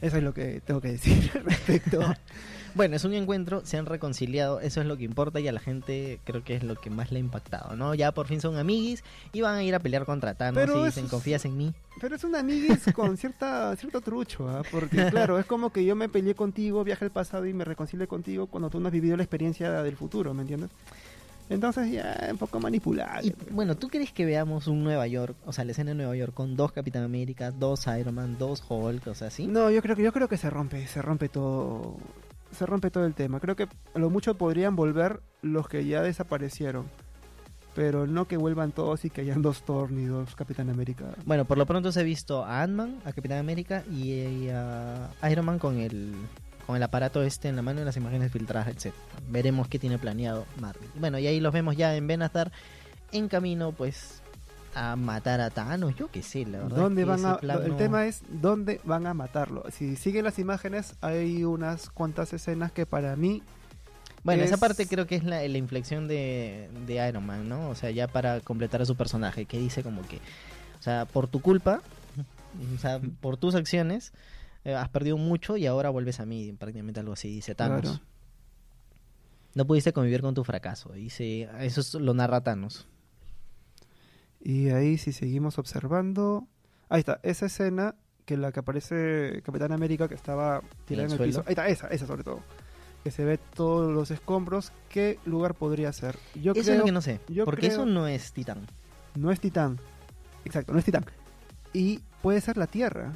Eso 0.00 0.16
es 0.18 0.22
lo 0.22 0.34
que 0.34 0.60
tengo 0.64 0.80
que 0.80 0.88
decir 0.92 1.30
al 1.34 1.44
respecto. 1.44 2.00
Bueno, 2.76 2.96
es 2.96 3.04
un 3.04 3.14
encuentro, 3.14 3.64
se 3.64 3.76
han 3.78 3.86
reconciliado, 3.86 4.58
eso 4.58 4.80
es 4.80 4.88
lo 4.88 4.96
que 4.96 5.04
importa 5.04 5.38
y 5.38 5.46
a 5.46 5.52
la 5.52 5.60
gente 5.60 6.18
creo 6.24 6.42
que 6.42 6.56
es 6.56 6.64
lo 6.64 6.74
que 6.74 6.90
más 6.90 7.12
le 7.12 7.18
ha 7.18 7.20
impactado, 7.20 7.76
¿no? 7.76 7.94
Ya 7.94 8.10
por 8.10 8.26
fin 8.26 8.40
son 8.40 8.56
amiguis 8.58 9.04
y 9.32 9.42
van 9.42 9.54
a 9.54 9.62
ir 9.62 9.76
a 9.76 9.78
pelear 9.78 10.04
contra 10.04 10.34
Thanos 10.34 10.60
Pero 10.60 10.82
y 10.82 10.86
dicen, 10.86 11.04
es- 11.04 11.10
confías 11.12 11.44
en 11.44 11.56
mí. 11.56 11.72
Pero 12.00 12.16
es 12.16 12.24
una 12.24 12.40
amiguis 12.40 12.80
con 12.92 13.16
cierta, 13.16 13.76
cierto 13.76 14.00
trucho, 14.00 14.48
¿ah? 14.48 14.62
Porque 14.72 15.06
claro, 15.08 15.38
es 15.38 15.46
como 15.46 15.70
que 15.70 15.84
yo 15.84 15.94
me 15.94 16.08
peleé 16.08 16.34
contigo, 16.34 16.82
viaje 16.82 17.04
al 17.04 17.12
pasado 17.12 17.46
y 17.46 17.54
me 17.54 17.64
reconcilié 17.64 18.08
contigo 18.08 18.48
cuando 18.48 18.70
tú 18.70 18.80
no 18.80 18.88
has 18.88 18.92
vivido 18.92 19.16
la 19.16 19.22
experiencia 19.22 19.70
del 19.84 19.94
futuro, 19.96 20.34
¿me 20.34 20.42
entiendes? 20.42 20.70
Entonces 21.48 21.92
ya 21.92 22.28
un 22.30 22.38
poco 22.38 22.58
manipulable. 22.58 23.28
Y 23.28 23.52
bueno, 23.52 23.76
¿tú 23.76 23.88
crees 23.88 24.12
que 24.12 24.24
veamos 24.24 24.66
un 24.66 24.82
Nueva 24.82 25.06
York, 25.06 25.36
o 25.44 25.52
sea, 25.52 25.64
la 25.64 25.72
escena 25.72 25.90
de 25.90 25.96
Nueva 25.96 26.16
York 26.16 26.32
con 26.32 26.56
dos 26.56 26.72
Capitán 26.72 27.02
América, 27.02 27.50
dos 27.50 27.86
Iron 27.98 28.14
Man, 28.14 28.36
dos 28.38 28.64
Hulk, 28.66 29.06
o 29.08 29.14
sea, 29.14 29.28
así? 29.28 29.46
No, 29.46 29.70
yo 29.70 29.82
creo 29.82 29.96
que 29.96 30.02
yo 30.02 30.12
creo 30.12 30.28
que 30.28 30.38
se 30.38 30.48
rompe, 30.48 30.86
se 30.86 31.02
rompe 31.02 31.28
todo, 31.28 31.96
se 32.52 32.64
rompe 32.64 32.90
todo 32.90 33.04
el 33.04 33.14
tema. 33.14 33.40
Creo 33.40 33.56
que 33.56 33.64
a 33.94 33.98
lo 33.98 34.10
mucho 34.10 34.36
podrían 34.36 34.74
volver 34.74 35.20
los 35.42 35.68
que 35.68 35.84
ya 35.84 36.00
desaparecieron, 36.02 36.86
pero 37.74 38.06
no 38.06 38.26
que 38.26 38.38
vuelvan 38.38 38.72
todos 38.72 39.04
y 39.04 39.10
que 39.10 39.20
hayan 39.20 39.42
dos 39.42 39.64
Thor 39.64 39.90
ni 39.90 40.06
dos 40.06 40.34
Capitán 40.34 40.70
América. 40.70 41.04
Bueno, 41.26 41.44
por 41.44 41.58
lo 41.58 41.66
pronto 41.66 41.92
se 41.92 42.00
ha 42.00 42.04
visto 42.04 42.42
a 42.42 42.62
Ant-Man, 42.62 43.00
a 43.04 43.12
Capitán 43.12 43.38
América 43.38 43.84
y 43.92 44.48
a 44.48 45.10
Iron 45.30 45.44
Man 45.44 45.58
con 45.58 45.78
el, 45.78 46.14
con 46.66 46.76
el 46.76 46.82
aparato 46.82 47.22
este 47.22 47.48
en 47.48 47.56
la 47.56 47.62
mano 47.62 47.80
y 47.80 47.84
las 47.84 47.96
imágenes 47.96 48.32
filtradas, 48.32 48.68
etc. 48.68 48.94
Veremos 49.28 49.68
qué 49.68 49.78
tiene 49.78 49.98
planeado 49.98 50.46
Marvel. 50.60 50.88
Bueno, 50.96 51.18
y 51.18 51.26
ahí 51.26 51.40
los 51.40 51.52
vemos 51.52 51.76
ya 51.76 51.94
en 51.96 52.06
Benatar 52.06 52.52
en 53.12 53.28
camino, 53.28 53.72
pues, 53.72 54.20
a 54.74 54.96
matar 54.96 55.40
a 55.40 55.50
Thanos. 55.50 55.94
Yo 55.96 56.10
qué 56.10 56.22
sé, 56.22 56.44
la 56.46 56.58
verdad. 56.58 56.76
¿Dónde 56.76 57.02
es 57.02 57.06
que 57.06 57.22
van 57.22 57.26
a, 57.26 57.54
el 57.64 57.76
tema 57.76 58.06
es 58.06 58.22
dónde 58.28 58.80
van 58.84 59.06
a 59.06 59.14
matarlo. 59.14 59.64
Si 59.70 59.94
siguen 59.96 60.24
las 60.24 60.38
imágenes, 60.38 60.94
hay 61.00 61.44
unas 61.44 61.90
cuantas 61.90 62.32
escenas 62.32 62.72
que 62.72 62.84
para 62.86 63.14
mí 63.14 63.42
Bueno, 64.24 64.42
esa 64.42 64.54
es- 64.54 64.60
parte 64.60 64.86
creo 64.88 65.06
que 65.06 65.14
es 65.16 65.22
la, 65.24 65.46
la 65.46 65.58
inflexión 65.58 66.08
de, 66.08 66.70
de 66.86 67.08
Iron 67.08 67.24
Man, 67.24 67.48
¿no? 67.48 67.68
O 67.68 67.74
sea, 67.76 67.90
ya 67.90 68.08
para 68.08 68.40
completar 68.40 68.82
a 68.82 68.84
su 68.86 68.96
personaje, 68.96 69.44
que 69.44 69.58
dice 69.58 69.82
como 69.84 70.02
que, 70.02 70.16
o 70.80 70.82
sea, 70.82 71.04
por 71.04 71.28
tu 71.28 71.40
culpa, 71.40 71.80
o 72.74 72.78
sea, 72.78 73.00
por 73.20 73.36
tus 73.36 73.54
acciones, 73.54 74.12
eh, 74.64 74.74
has 74.74 74.88
perdido 74.88 75.16
mucho 75.18 75.56
y 75.56 75.66
ahora 75.66 75.90
vuelves 75.90 76.20
a 76.20 76.26
mí, 76.26 76.52
prácticamente 76.52 77.00
algo 77.00 77.12
así, 77.12 77.28
dice 77.28 77.54
Thanos. 77.54 77.80
Claro. 77.82 78.00
No 79.54 79.66
pudiste 79.66 79.92
convivir 79.92 80.20
con 80.20 80.34
tu 80.34 80.42
fracaso, 80.44 80.92
dice, 80.92 81.48
eso 81.60 81.80
es- 81.80 81.94
lo 81.94 82.12
narra 82.14 82.42
Thanos. 82.42 82.88
Y 84.40 84.68
ahí 84.70 84.98
si 84.98 85.12
seguimos 85.12 85.58
observando, 85.58 86.46
ahí 86.88 87.00
está, 87.00 87.20
esa 87.22 87.46
escena 87.46 87.94
que 88.26 88.36
la 88.36 88.52
que 88.52 88.60
aparece 88.60 89.42
Capitán 89.44 89.72
América 89.72 90.08
que 90.08 90.14
estaba 90.14 90.62
tirada 90.86 91.06
el 91.06 91.12
en 91.12 91.12
el, 91.12 91.16
suelo? 91.18 91.30
piso. 91.30 91.44
Ahí 91.46 91.52
está, 91.52 91.68
esa, 91.68 91.86
esa 91.88 92.06
sobre 92.06 92.24
todo. 92.24 92.40
Que 93.02 93.10
se 93.10 93.24
ve 93.24 93.38
todos 93.38 93.92
los 93.92 94.10
escombros. 94.10 94.72
¿Qué 94.88 95.18
lugar 95.26 95.54
podría 95.54 95.92
ser? 95.92 96.18
Yo 96.34 96.52
eso 96.52 96.62
creo 96.62 96.72
es 96.74 96.78
lo 96.78 96.84
que 96.86 96.92
no 96.92 97.02
sé, 97.02 97.20
yo 97.28 97.44
porque 97.44 97.62
creo- 97.68 97.72
eso 97.72 97.86
no 97.86 98.08
es 98.08 98.32
Titán. 98.32 98.66
no 99.14 99.30
es 99.30 99.40
Titán. 99.40 99.78
Exacto, 100.44 100.72
no 100.72 100.78
es 100.78 100.84
Titán. 100.84 101.04
Y 101.72 102.00
puede 102.22 102.40
ser 102.40 102.56
la 102.56 102.66
Tierra. 102.66 103.12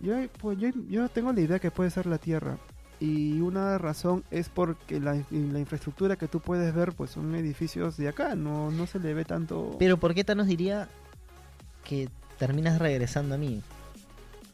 Yo, 0.00 0.14
pues, 0.40 0.58
yo, 0.58 0.70
yo 0.88 1.08
tengo 1.08 1.32
la 1.32 1.40
idea 1.40 1.58
que 1.58 1.70
puede 1.70 1.90
ser 1.90 2.06
la 2.06 2.18
Tierra. 2.18 2.56
Y 3.00 3.40
una 3.40 3.78
razón 3.78 4.24
es 4.30 4.48
porque 4.48 4.98
la, 4.98 5.12
la 5.30 5.58
infraestructura 5.60 6.16
que 6.16 6.26
tú 6.26 6.40
puedes 6.40 6.74
ver 6.74 6.92
pues 6.92 7.12
son 7.12 7.32
edificios 7.36 7.96
de 7.96 8.08
acá, 8.08 8.34
no, 8.34 8.72
no 8.72 8.86
se 8.88 8.98
le 8.98 9.14
ve 9.14 9.24
tanto... 9.24 9.76
Pero 9.78 9.98
¿por 9.98 10.14
qué 10.14 10.24
Thanos 10.24 10.48
diría 10.48 10.88
que 11.84 12.08
terminas 12.38 12.80
regresando 12.80 13.36
a 13.36 13.38
mí? 13.38 13.62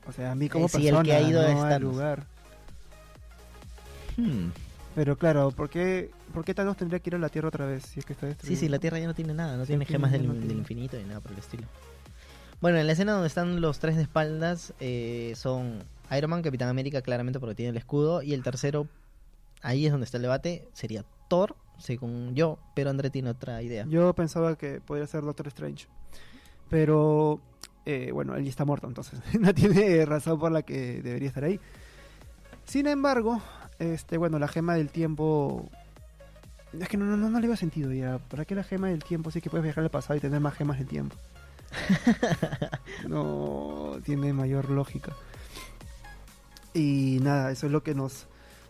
o 0.07 0.13
sea, 0.13 0.33
a 0.33 0.35
mí 0.35 0.49
como 0.51 0.67
Eh, 0.67 0.69
sí, 0.69 0.77
el 0.89 0.95
persona, 0.95 1.03
que 1.05 1.13
ha 1.15 1.21
ido 1.23 1.43
no 1.55 1.63
al 1.63 1.83
lugar. 1.83 2.27
Hmm. 4.17 4.49
Pero 4.95 5.17
claro, 5.17 5.51
¿por 5.51 5.71
qué, 5.71 6.11
¿por 6.33 6.45
qué 6.45 6.55
Thanos 6.55 6.77
tendría 6.77 7.01
que 7.01 7.11
ir 7.11 7.15
a 7.17 7.19
la 7.19 7.29
Tierra 7.29 7.49
otra 7.49 7.67
vez 7.67 7.85
si 7.85 7.99
es 7.99 8.07
que 8.07 8.13
está 8.13 8.27
Sí, 8.27 8.33
destruido? 8.35 8.61
sí, 8.61 8.69
la 8.69 8.79
Tierra 8.79 8.99
ya 8.99 9.07
no 9.07 9.15
tiene 9.15 9.35
nada, 9.35 9.57
no 9.57 9.65
Sí, 9.65 9.69
tiene 9.69 9.87
gemas 9.87 10.13
del, 10.13 10.25
infinito 10.25 10.97
ni 10.97 11.05
nada 11.05 11.21
por 11.21 11.33
el 11.33 11.39
estilo. 11.39 11.65
Bueno, 12.61 12.79
en 12.79 12.87
la 12.87 12.93
escena 12.93 13.13
donde 13.13 13.29
están 13.29 13.61
los 13.61 13.79
tres 13.79 13.97
de 13.97 14.03
espaldas 14.03 14.73
eh, 14.81 15.33
son 15.37 15.85
Iron 16.17 16.31
Man, 16.31 16.43
Capitán 16.43 16.69
América, 16.69 17.03
claramente 17.03 17.41
porque 17.41 17.55
tiene 17.55 17.71
el 17.71 17.77
escudo, 17.77 18.23
y 18.23 18.33
el 18.35 18.43
tercero, 18.43 18.89
ahí 19.63 19.87
es 19.87 19.93
donde 19.93 20.05
está 20.05 20.19
el 20.19 20.23
debate, 20.23 20.69
sería 20.73 21.05
Thor, 21.29 21.57
según 21.79 22.35
yo, 22.35 22.59
pero 22.75 22.91
André 22.91 23.11
tiene 23.11 23.31
otra 23.31 23.63
idea. 23.63 23.87
Yo 23.89 24.15
pensaba 24.15 24.57
que 24.57 24.81
podría 24.81 25.07
ser 25.07 25.23
Doctor 25.23 25.49
Strange. 25.49 25.87
Pero, 26.71 27.41
eh, 27.85 28.11
bueno, 28.13 28.35
él 28.37 28.45
ya 28.45 28.51
está 28.51 28.65
muerto, 28.65 28.87
entonces 28.87 29.21
no 29.41 29.55
tiene 29.55 30.05
razón 30.07 30.39
por 30.39 30.53
la 30.53 30.63
que 30.63 31.03
debería 31.03 31.29
estar 31.29 31.45
ahí. 31.45 31.61
Sin 32.65 32.87
embargo, 32.87 33.43
este, 33.79 34.17
bueno, 34.17 34.39
la 34.39 34.49
gema 34.49 34.75
del 34.75 34.91
tiempo... 34.91 35.69
Es 36.79 36.89
que 36.89 36.97
no, 36.97 37.05
no, 37.05 37.31
no, 37.31 37.39
le 37.39 37.47
veo 37.47 37.57
sentido 37.57 37.93
ya. 37.93 38.19
¿Para 38.19 38.45
qué 38.45 38.57
la 38.57 38.65
gema 38.65 38.89
del 38.89 39.05
tiempo 39.05 39.29
es 39.29 39.41
que 39.41 39.49
puedes 39.49 39.63
viajar 39.63 39.85
al 39.85 39.91
pasado 39.91 40.17
y 40.17 40.21
tener 40.21 40.41
más 40.41 40.55
gemas 40.55 40.79
del 40.79 40.89
tiempo? 40.89 41.15
no 43.09 43.99
tiene 44.05 44.33
mayor 44.33 44.71
lógica. 44.71 45.13
Y 46.73 47.19
nada, 47.23 47.51
eso 47.53 47.67
es 47.67 47.73
lo 47.73 47.83
que 47.83 47.95
nos, 47.95 48.27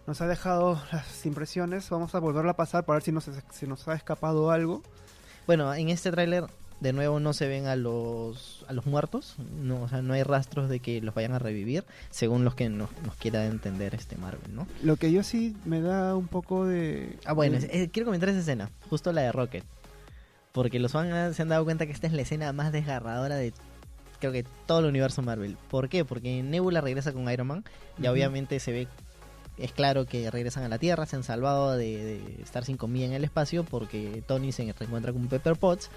nos 0.06 0.20
ha 0.20 0.26
dejado 0.26 0.80
las 0.92 1.24
impresiones. 1.26 1.88
Vamos 1.90 2.14
a 2.14 2.18
volverla 2.20 2.52
a 2.52 2.56
pasar 2.56 2.84
para 2.84 2.96
ver 2.96 3.02
si 3.02 3.12
nos, 3.12 3.30
si 3.52 3.66
nos 3.66 3.86
ha 3.88 3.94
escapado 3.94 4.50
algo. 4.50 4.82
Bueno, 5.46 5.72
en 5.74 5.88
este 5.88 6.10
tráiler 6.10 6.44
de 6.80 6.92
nuevo 6.92 7.18
no 7.20 7.32
se 7.32 7.46
ven 7.46 7.66
a 7.66 7.76
los 7.76 8.64
a 8.68 8.72
los 8.72 8.84
muertos, 8.84 9.36
no, 9.62 9.82
o 9.82 9.88
sea, 9.88 10.02
no 10.02 10.12
hay 10.12 10.22
rastros 10.22 10.68
de 10.68 10.80
que 10.80 11.00
los 11.00 11.14
vayan 11.14 11.32
a 11.32 11.38
revivir, 11.38 11.84
según 12.10 12.44
los 12.44 12.54
que 12.54 12.68
nos, 12.68 12.90
nos 13.06 13.14
quiera 13.16 13.46
entender 13.46 13.94
este 13.94 14.16
Marvel, 14.16 14.54
¿no? 14.54 14.66
Lo 14.82 14.96
que 14.96 15.10
yo 15.12 15.22
sí 15.22 15.56
me 15.64 15.80
da 15.80 16.14
un 16.16 16.26
poco 16.28 16.66
de... 16.66 17.16
Ah, 17.24 17.32
bueno, 17.32 17.58
de- 17.58 17.84
eh, 17.84 17.90
quiero 17.90 18.06
comentar 18.06 18.28
esa 18.30 18.40
escena, 18.40 18.70
justo 18.90 19.12
la 19.12 19.22
de 19.22 19.32
Rocket. 19.32 19.64
Porque 20.54 20.78
los 20.78 20.92
fans 20.92 21.34
se 21.36 21.42
han 21.42 21.48
dado 21.48 21.64
cuenta 21.64 21.84
que 21.84 21.90
esta 21.92 22.06
es 22.06 22.12
la 22.12 22.22
escena 22.22 22.52
más 22.52 22.70
desgarradora 22.72 23.34
de 23.34 23.52
creo 24.20 24.30
que 24.32 24.44
todo 24.66 24.78
el 24.78 24.86
universo 24.86 25.20
Marvel. 25.20 25.58
¿Por 25.68 25.88
qué? 25.88 26.04
Porque 26.04 26.42
Nebula 26.44 26.80
regresa 26.80 27.12
con 27.12 27.28
Iron 27.30 27.48
Man 27.48 27.64
y 28.00 28.06
obviamente 28.06 28.58
se 28.60 28.70
ve, 28.72 28.88
es 29.58 29.72
claro 29.72 30.06
que 30.06 30.30
regresan 30.30 30.62
a 30.62 30.68
la 30.68 30.78
Tierra, 30.78 31.06
se 31.06 31.16
han 31.16 31.24
salvado 31.24 31.72
de, 31.76 32.02
de 32.04 32.42
estar 32.42 32.64
sin 32.64 32.76
comida 32.76 33.04
en 33.04 33.12
el 33.14 33.24
espacio 33.24 33.64
porque 33.64 34.22
Tony 34.26 34.52
se 34.52 34.72
reencuentra 34.72 35.12
con 35.12 35.26
Pepper 35.26 35.56
Potts. 35.56 35.90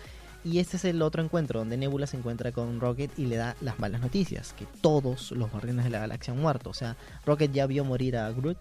Y 0.44 0.60
este 0.60 0.78
es 0.78 0.86
el 0.86 1.02
otro 1.02 1.22
encuentro 1.24 1.60
donde 1.60 1.78
Nebula 1.78 2.08
se 2.08 2.18
encuentra 2.18 2.52
con 2.52 2.80
Rocket 2.80 3.12
y 3.18 3.26
le 3.28 3.36
da 3.38 3.56
las 3.62 3.80
malas 3.80 4.02
noticias, 4.02 4.54
que 4.54 4.66
todos 4.82 5.32
los 5.32 5.52
guardianes 5.52 5.86
de 5.86 5.92
la 5.92 6.00
galaxia 6.00 6.34
han 6.34 6.42
muerto. 6.42 6.70
O 6.72 6.74
sea, 6.74 6.96
Rocket 7.26 7.52
ya 7.52 7.66
vio 7.68 7.86
morir 7.86 8.18
a 8.18 8.32
Groot, 8.32 8.58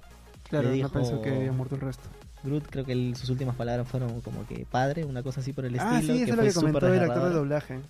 claro, 0.49 0.65
le 0.65 0.69
no 0.71 0.75
dijo- 0.77 0.89
pensó 0.93 1.23
que 1.23 1.35
había 1.35 1.53
muerto 1.53 1.75
el 1.77 1.81
resto. 1.81 2.09
Groot 2.47 2.69
creo 2.71 2.85
que 2.85 2.93
el- 2.93 3.17
sus 3.17 3.29
últimas 3.29 3.57
palabras 3.57 3.87
fueron 3.89 4.21
como 4.23 4.47
que 4.47 4.67
padre, 4.71 5.05
una 5.05 5.23
cosa 5.23 5.41
así 5.41 5.53
por 5.53 5.65
el 5.67 5.79
ah, 5.79 5.99
estilo. 5.99 6.15
sí, 6.15 6.23
eso 6.23 6.33
es 6.33 6.39
lo 6.39 6.43
que 6.45 6.53
comentó 6.55 6.87
el 6.93 7.01
actor 7.01 7.29
de 7.29 7.35
doblaje. 7.35 7.81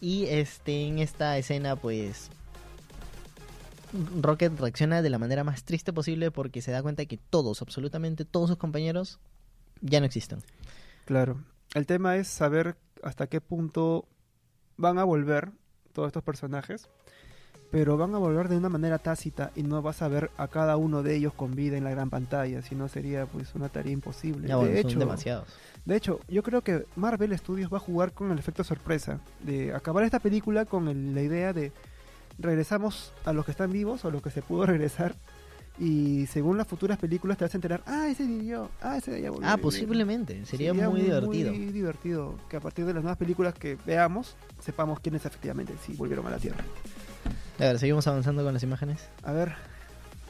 Y 0.00 0.26
este, 0.26 0.86
en 0.86 0.98
esta 0.98 1.36
escena, 1.38 1.76
pues. 1.76 2.30
Rocket 4.20 4.58
reacciona 4.58 5.02
de 5.02 5.10
la 5.10 5.18
manera 5.18 5.44
más 5.44 5.64
triste 5.64 5.92
posible 5.92 6.30
porque 6.30 6.62
se 6.62 6.70
da 6.70 6.82
cuenta 6.82 7.02
de 7.02 7.06
que 7.06 7.18
todos, 7.18 7.60
absolutamente 7.60 8.24
todos 8.24 8.48
sus 8.48 8.56
compañeros, 8.56 9.18
ya 9.82 10.00
no 10.00 10.06
existen. 10.06 10.38
Claro. 11.04 11.42
El 11.74 11.86
tema 11.86 12.16
es 12.16 12.28
saber 12.28 12.76
hasta 13.02 13.26
qué 13.26 13.40
punto 13.40 14.06
van 14.78 14.98
a 14.98 15.04
volver 15.04 15.50
todos 15.92 16.06
estos 16.06 16.22
personajes, 16.22 16.88
pero 17.72 17.96
van 17.96 18.14
a 18.14 18.18
volver 18.18 18.48
de 18.48 18.56
una 18.58 18.68
manera 18.68 18.98
tácita 18.98 19.50
y 19.56 19.62
no 19.64 19.80
vas 19.82 20.02
a 20.02 20.08
ver 20.08 20.30
a 20.36 20.46
cada 20.46 20.76
uno 20.76 21.02
de 21.02 21.16
ellos 21.16 21.32
con 21.32 21.54
vida 21.56 21.76
en 21.78 21.84
la 21.84 21.90
gran 21.90 22.10
pantalla, 22.10 22.60
si 22.62 22.74
no 22.74 22.86
sería 22.88 23.24
pues 23.26 23.54
una 23.54 23.70
tarea 23.70 23.92
imposible. 23.92 24.46
Ya, 24.46 24.56
bueno, 24.56 24.70
de, 24.72 24.82
son 24.82 24.90
hecho, 24.90 24.98
demasiados. 25.00 25.48
de 25.86 25.96
hecho, 25.96 26.20
yo 26.28 26.42
creo 26.42 26.60
que 26.60 26.84
Marvel 26.96 27.36
Studios 27.38 27.72
va 27.72 27.78
a 27.78 27.80
jugar 27.80 28.12
con 28.12 28.30
el 28.30 28.38
efecto 28.38 28.62
sorpresa, 28.62 29.20
de 29.40 29.74
acabar 29.74 30.04
esta 30.04 30.20
película 30.20 30.66
con 30.66 30.86
el- 30.88 31.14
la 31.14 31.22
idea 31.22 31.52
de 31.54 31.72
regresamos 32.38 33.12
a 33.24 33.32
los 33.32 33.44
que 33.46 33.50
están 33.52 33.72
vivos 33.72 34.04
o 34.04 34.08
a 34.08 34.10
los 34.10 34.20
que 34.22 34.30
se 34.30 34.42
pudo 34.42 34.66
regresar. 34.66 35.14
Y 35.78 36.26
según 36.26 36.58
las 36.58 36.66
futuras 36.68 36.98
películas 36.98 37.38
te 37.38 37.44
vas 37.46 37.54
a 37.54 37.56
enterar, 37.56 37.82
ah, 37.86 38.06
ese 38.06 38.26
vivió, 38.26 38.68
ah, 38.82 38.98
ese 38.98 39.18
ya 39.22 39.30
volvió. 39.30 39.48
Ah, 39.48 39.52
vivir". 39.56 39.62
posiblemente. 39.62 40.44
Sería, 40.44 40.74
muy, 40.74 41.00
divertido. 41.00 41.54
Muy 41.54 41.72
divertido 41.72 42.34
que 42.50 42.58
a 42.58 42.60
partir 42.60 42.84
de 42.84 42.92
las 42.92 43.02
nuevas 43.02 43.16
películas 43.16 43.54
que 43.54 43.78
veamos, 43.86 44.36
sepamos 44.60 45.00
quiénes 45.00 45.24
efectivamente 45.24 45.72
sí 45.82 45.94
volvieron 45.96 46.26
a 46.26 46.30
la 46.30 46.36
Tierra. 46.36 46.62
A 47.62 47.66
ver, 47.66 47.78
seguimos 47.78 48.06
avanzando 48.06 48.42
con 48.44 48.52
las 48.54 48.62
imágenes. 48.62 49.08
A 49.22 49.32
ver, 49.32 49.52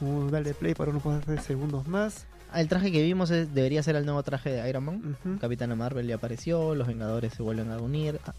uh, 0.01 0.29
dale 0.31 0.53
play 0.55 0.75
para 0.75 0.91
unos 0.91 1.03
cuantos 1.03 1.43
segundos 1.43 1.87
más. 1.89 2.27
Ah, 2.53 2.61
El 2.61 2.69
traje 2.69 2.93
que 2.93 3.03
vimos 3.03 3.31
es- 3.31 3.55
debería 3.55 3.83
ser 3.83 3.97
el 3.97 4.05
nuevo 4.05 4.23
traje 4.23 4.51
de 4.51 4.69
Iron 4.69 4.85
Man. 4.85 5.17
Capitana 5.41 5.75
Marvel 5.75 6.07
ya 6.07 6.17
apareció, 6.17 6.75
los 6.75 6.87
Vengadores 6.87 7.33
se 7.33 7.43
vuelven 7.43 7.71
a 7.71 7.79
unir. 7.79 8.21
Ah, 8.27 8.35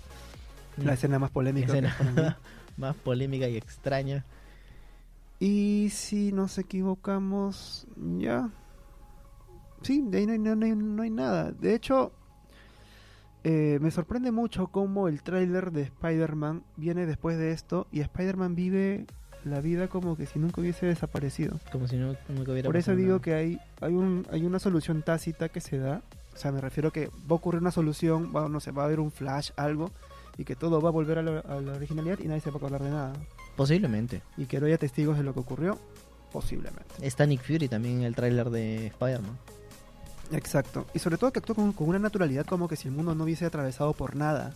La 0.78 0.94
escena 0.94 1.18
más 1.18 1.32
polémica. 1.32 1.68
escena 1.68 1.96
más 2.78 2.96
polémica 2.96 3.48
y 3.48 3.58
extraña. 3.58 4.24
Y 5.40 5.90
si 5.92 6.32
nos 6.32 6.58
equivocamos, 6.60 7.88
ya. 8.20 8.50
Sí, 9.82 10.04
de 10.08 10.20
ahí 10.20 10.26
no 10.28 10.34
hay, 10.34 10.40
no 10.40 10.66
hay- 10.66 10.76
no 10.76 11.04
hay 11.04 11.10
nada. 11.10 11.52
De 11.52 11.74
hecho, 11.74 12.12
eh, 13.44 13.78
me 13.82 13.92
sorprende 13.92 14.32
mucho 14.32 14.68
cómo 14.68 15.08
el 15.08 15.22
tráiler 15.22 15.72
de 15.72 15.84
Spider-Man 15.84 16.64
viene 16.78 17.06
después 17.06 17.38
de 17.38 17.52
esto 17.52 17.88
y 17.92 18.00
Spider-Man 18.00 18.56
vive 18.56 19.06
la 19.44 19.60
vida 19.60 19.90
como 19.90 20.16
que 20.16 20.26
si 20.26 20.40
nunca 20.40 20.62
hubiese 20.62 20.86
desaparecido. 20.86 21.60
Como 21.72 21.88
si 21.88 21.98
no, 21.98 22.16
nunca 22.30 22.52
hubiera 22.52 22.68
Por 22.68 22.78
eso 22.78 22.96
digo 22.96 23.10
nada. 23.10 23.22
que 23.22 23.34
hay, 23.34 23.60
hay, 23.82 23.94
un, 23.94 24.26
hay 24.32 24.46
una 24.46 24.60
solución 24.60 25.02
tácita 25.02 25.50
que 25.50 25.60
se 25.60 25.78
da. 25.78 26.02
O 26.34 26.38
sea, 26.38 26.52
me 26.52 26.62
refiero 26.62 26.92
que 26.92 27.08
va 27.08 27.32
a 27.32 27.34
ocurrir 27.34 27.62
una 27.62 27.72
solución, 27.72 28.32
va, 28.36 28.48
no 28.48 28.60
sé, 28.60 28.72
va 28.72 28.84
a 28.84 28.86
haber 28.86 29.00
un 29.00 29.12
flash, 29.12 29.52
algo, 29.56 29.92
y 30.38 30.46
que 30.46 30.56
todo 30.56 30.82
va 30.82 30.90
a 30.90 30.92
volver 30.92 31.20
a 31.20 31.22
la, 31.22 31.40
a 31.40 31.60
la 31.60 31.74
originalidad 31.74 32.20
y 32.20 32.28
nadie 32.28 32.42
se 32.42 32.50
va 32.50 32.56
a 32.56 32.58
acordar 32.58 32.82
de 32.82 32.90
nada. 32.90 33.14
Posiblemente. 33.56 34.22
Y 34.38 34.46
que 34.46 34.60
no 34.60 34.66
haya 34.66 34.78
testigos 34.78 35.18
de 35.18 35.24
lo 35.24 35.34
que 35.34 35.42
ocurrió, 35.42 35.78
posiblemente. 36.32 36.96
Está 37.02 37.26
Nick 37.26 37.42
Fury 37.44 37.68
también 37.68 38.00
en 38.00 38.04
el 38.04 38.16
tráiler 38.16 38.50
de 38.50 38.88
Spider-Man. 38.88 39.38
Exacto. 40.32 40.86
Y 40.94 41.00
sobre 41.00 41.18
todo 41.18 41.32
que 41.32 41.40
actúa 41.40 41.56
con, 41.56 41.74
con 41.74 41.90
una 41.90 42.00
naturalidad 42.00 42.46
como 42.46 42.68
que 42.68 42.76
si 42.76 42.88
el 42.88 42.94
mundo 42.94 43.14
no 43.16 43.24
hubiese 43.24 43.46
atravesado 43.46 43.94
por 43.94 44.16
nada. 44.16 44.54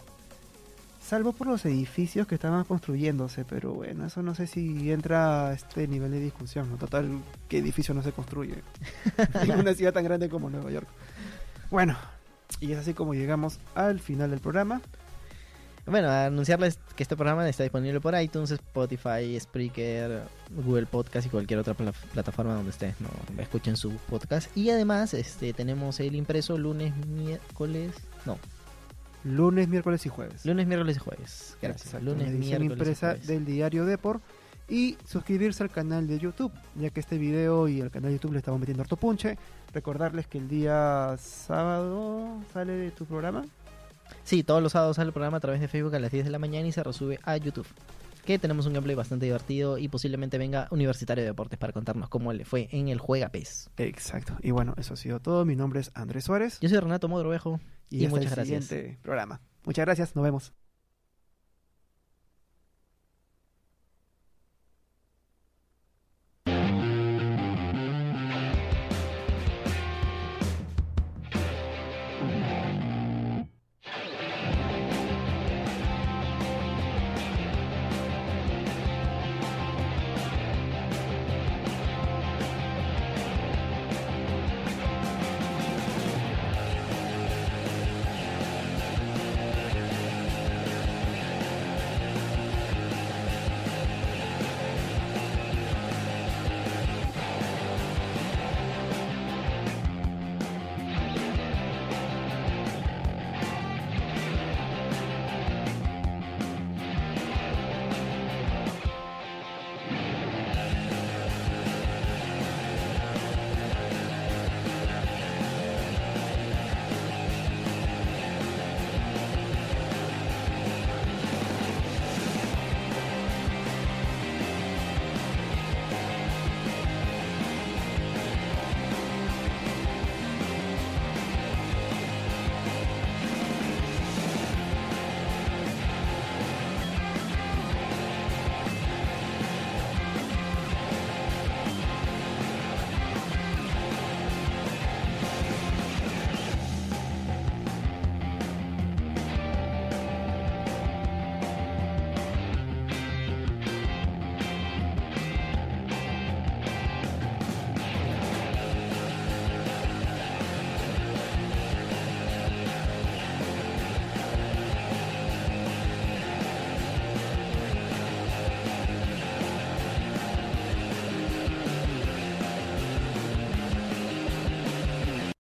Salvo 1.08 1.32
por 1.32 1.48
los 1.48 1.64
edificios 1.66 2.28
que 2.28 2.36
estaban 2.36 2.66
construyéndose, 2.66 3.46
pero 3.46 3.72
bueno, 3.72 4.08
eso 4.08 4.22
no 4.22 4.36
sé 4.36 4.46
si 4.46 4.92
entra 4.92 5.48
a 5.48 5.54
este 5.54 5.88
nivel 5.88 6.12
de 6.12 6.20
discusión. 6.20 6.70
¿no? 6.70 6.76
Total, 6.76 7.10
¿qué 7.48 7.60
edificio 7.60 7.94
no 7.94 8.04
se 8.04 8.12
construye? 8.12 8.62
en 9.42 9.60
una 9.60 9.74
ciudad 9.74 9.94
tan 9.94 10.04
grande 10.04 10.28
como 10.28 10.50
Nueva 10.50 10.70
York. 10.70 10.88
Bueno, 11.72 11.96
y 12.60 12.74
es 12.74 12.80
así 12.80 12.94
como 12.94 13.14
llegamos 13.14 13.60
al 13.74 14.02
final 14.02 14.32
del 14.32 14.42
programa. 14.42 14.82
Bueno, 15.88 16.10
anunciarles 16.10 16.79
que 16.96 17.03
este 17.03 17.15
programa 17.15 17.48
está 17.48 17.63
disponible 17.63 18.01
por 18.01 18.20
iTunes, 18.20 18.51
Spotify, 18.51 19.39
Spreaker, 19.39 20.22
Google 20.51 20.86
Podcast 20.86 21.25
y 21.27 21.29
cualquier 21.29 21.60
otra 21.60 21.74
pla- 21.75 21.94
plataforma 22.13 22.53
donde 22.53 22.70
ustedes 22.72 22.96
no 23.00 23.10
escuchen 23.41 23.77
su 23.77 23.91
podcast. 24.10 24.56
Y 24.58 24.70
además, 24.70 25.13
este 25.13 25.53
tenemos 25.53 26.00
el 26.01 26.15
impreso 26.15 26.58
lunes, 26.58 26.94
miércoles, 27.08 27.94
no, 28.25 28.38
Lunes, 29.24 29.67
miércoles 29.67 30.06
y 30.06 30.10
jueves. 30.10 30.46
lunes, 30.46 30.67
miércoles 30.67 30.98
y 30.98 31.00
jueves. 31.00 31.58
Gracias. 31.62 31.86
Exacto, 31.88 32.06
lunes, 32.06 32.27
edición 32.29 32.62
miércoles 32.62 32.70
y 32.70 32.74
impresa 32.74 33.08
jueves. 33.12 33.27
del 33.27 33.46
diario 33.46 33.86
Depor. 33.86 34.22
Y 34.70 34.98
suscribirse 35.06 35.63
al 35.63 35.70
canal 35.70 36.08
de 36.08 36.20
YouTube, 36.20 36.51
ya 36.75 36.89
que 36.89 37.00
este 37.00 37.17
video 37.17 37.70
y 37.70 37.79
el 37.79 37.89
canal 37.89 38.10
de 38.12 38.17
YouTube 38.17 38.34
le 38.34 38.39
estamos 38.39 38.60
metiendo 38.60 38.84
harto 38.84 38.98
punche. 38.98 39.38
Recordarles 39.74 40.27
que 40.27 40.38
el 40.39 40.50
día 40.50 41.15
sábado 41.17 42.41
sale 42.53 42.74
de 42.74 42.91
tu 42.91 43.06
programa. 43.06 43.46
Sí, 44.24 44.44
todos 44.44 44.62
los 44.62 44.72
sábados 44.74 44.96
sale 44.98 45.08
el 45.08 45.14
programa 45.14 45.38
a 45.38 45.40
través 45.40 45.62
de 45.62 45.68
Facebook 45.68 45.96
a 45.96 46.00
las 46.00 46.12
10 46.12 46.26
de 46.26 46.32
la 46.32 46.40
mañana 46.40 46.68
y 46.68 46.72
se 46.72 46.84
resube 46.84 47.20
a 47.24 47.38
YouTube. 47.38 47.68
Que 48.26 48.38
tenemos 48.40 48.66
un 48.66 48.74
gameplay 48.74 48.94
bastante 48.96 49.26
divertido 49.26 49.78
y 49.78 49.88
posiblemente 49.88 50.38
venga 50.38 50.68
Universitario 50.72 51.24
de 51.24 51.30
Deportes 51.30 51.58
para 51.58 51.72
contarnos 51.72 52.10
cómo 52.10 52.34
le 52.34 52.44
fue 52.44 52.68
en 52.72 52.90
el 52.90 53.00
Juega 53.00 53.30
PES. 53.30 53.70
Exacto. 53.78 54.36
Y 54.42 54.52
bueno, 54.52 54.74
eso 54.78 54.96
ha 54.96 54.98
sido 54.98 55.22
todo. 55.22 55.46
Mi 55.46 55.56
nombre 55.56 55.80
es 55.80 55.92
Andrés 55.94 56.26
Suárez. 56.26 56.60
Yo 56.60 56.68
soy 56.68 56.80
Renato 56.80 57.08
Modrovejo 57.08 57.62
Y, 57.90 58.00
y 58.00 58.06
hasta 58.06 58.10
muchas 58.18 58.32
el 58.32 58.36
gracias. 58.36 58.66
siguiente 58.66 59.00
programa. 59.02 59.40
Muchas 59.64 59.86
gracias. 59.86 60.14
Nos 60.16 60.26
vemos. 60.26 60.54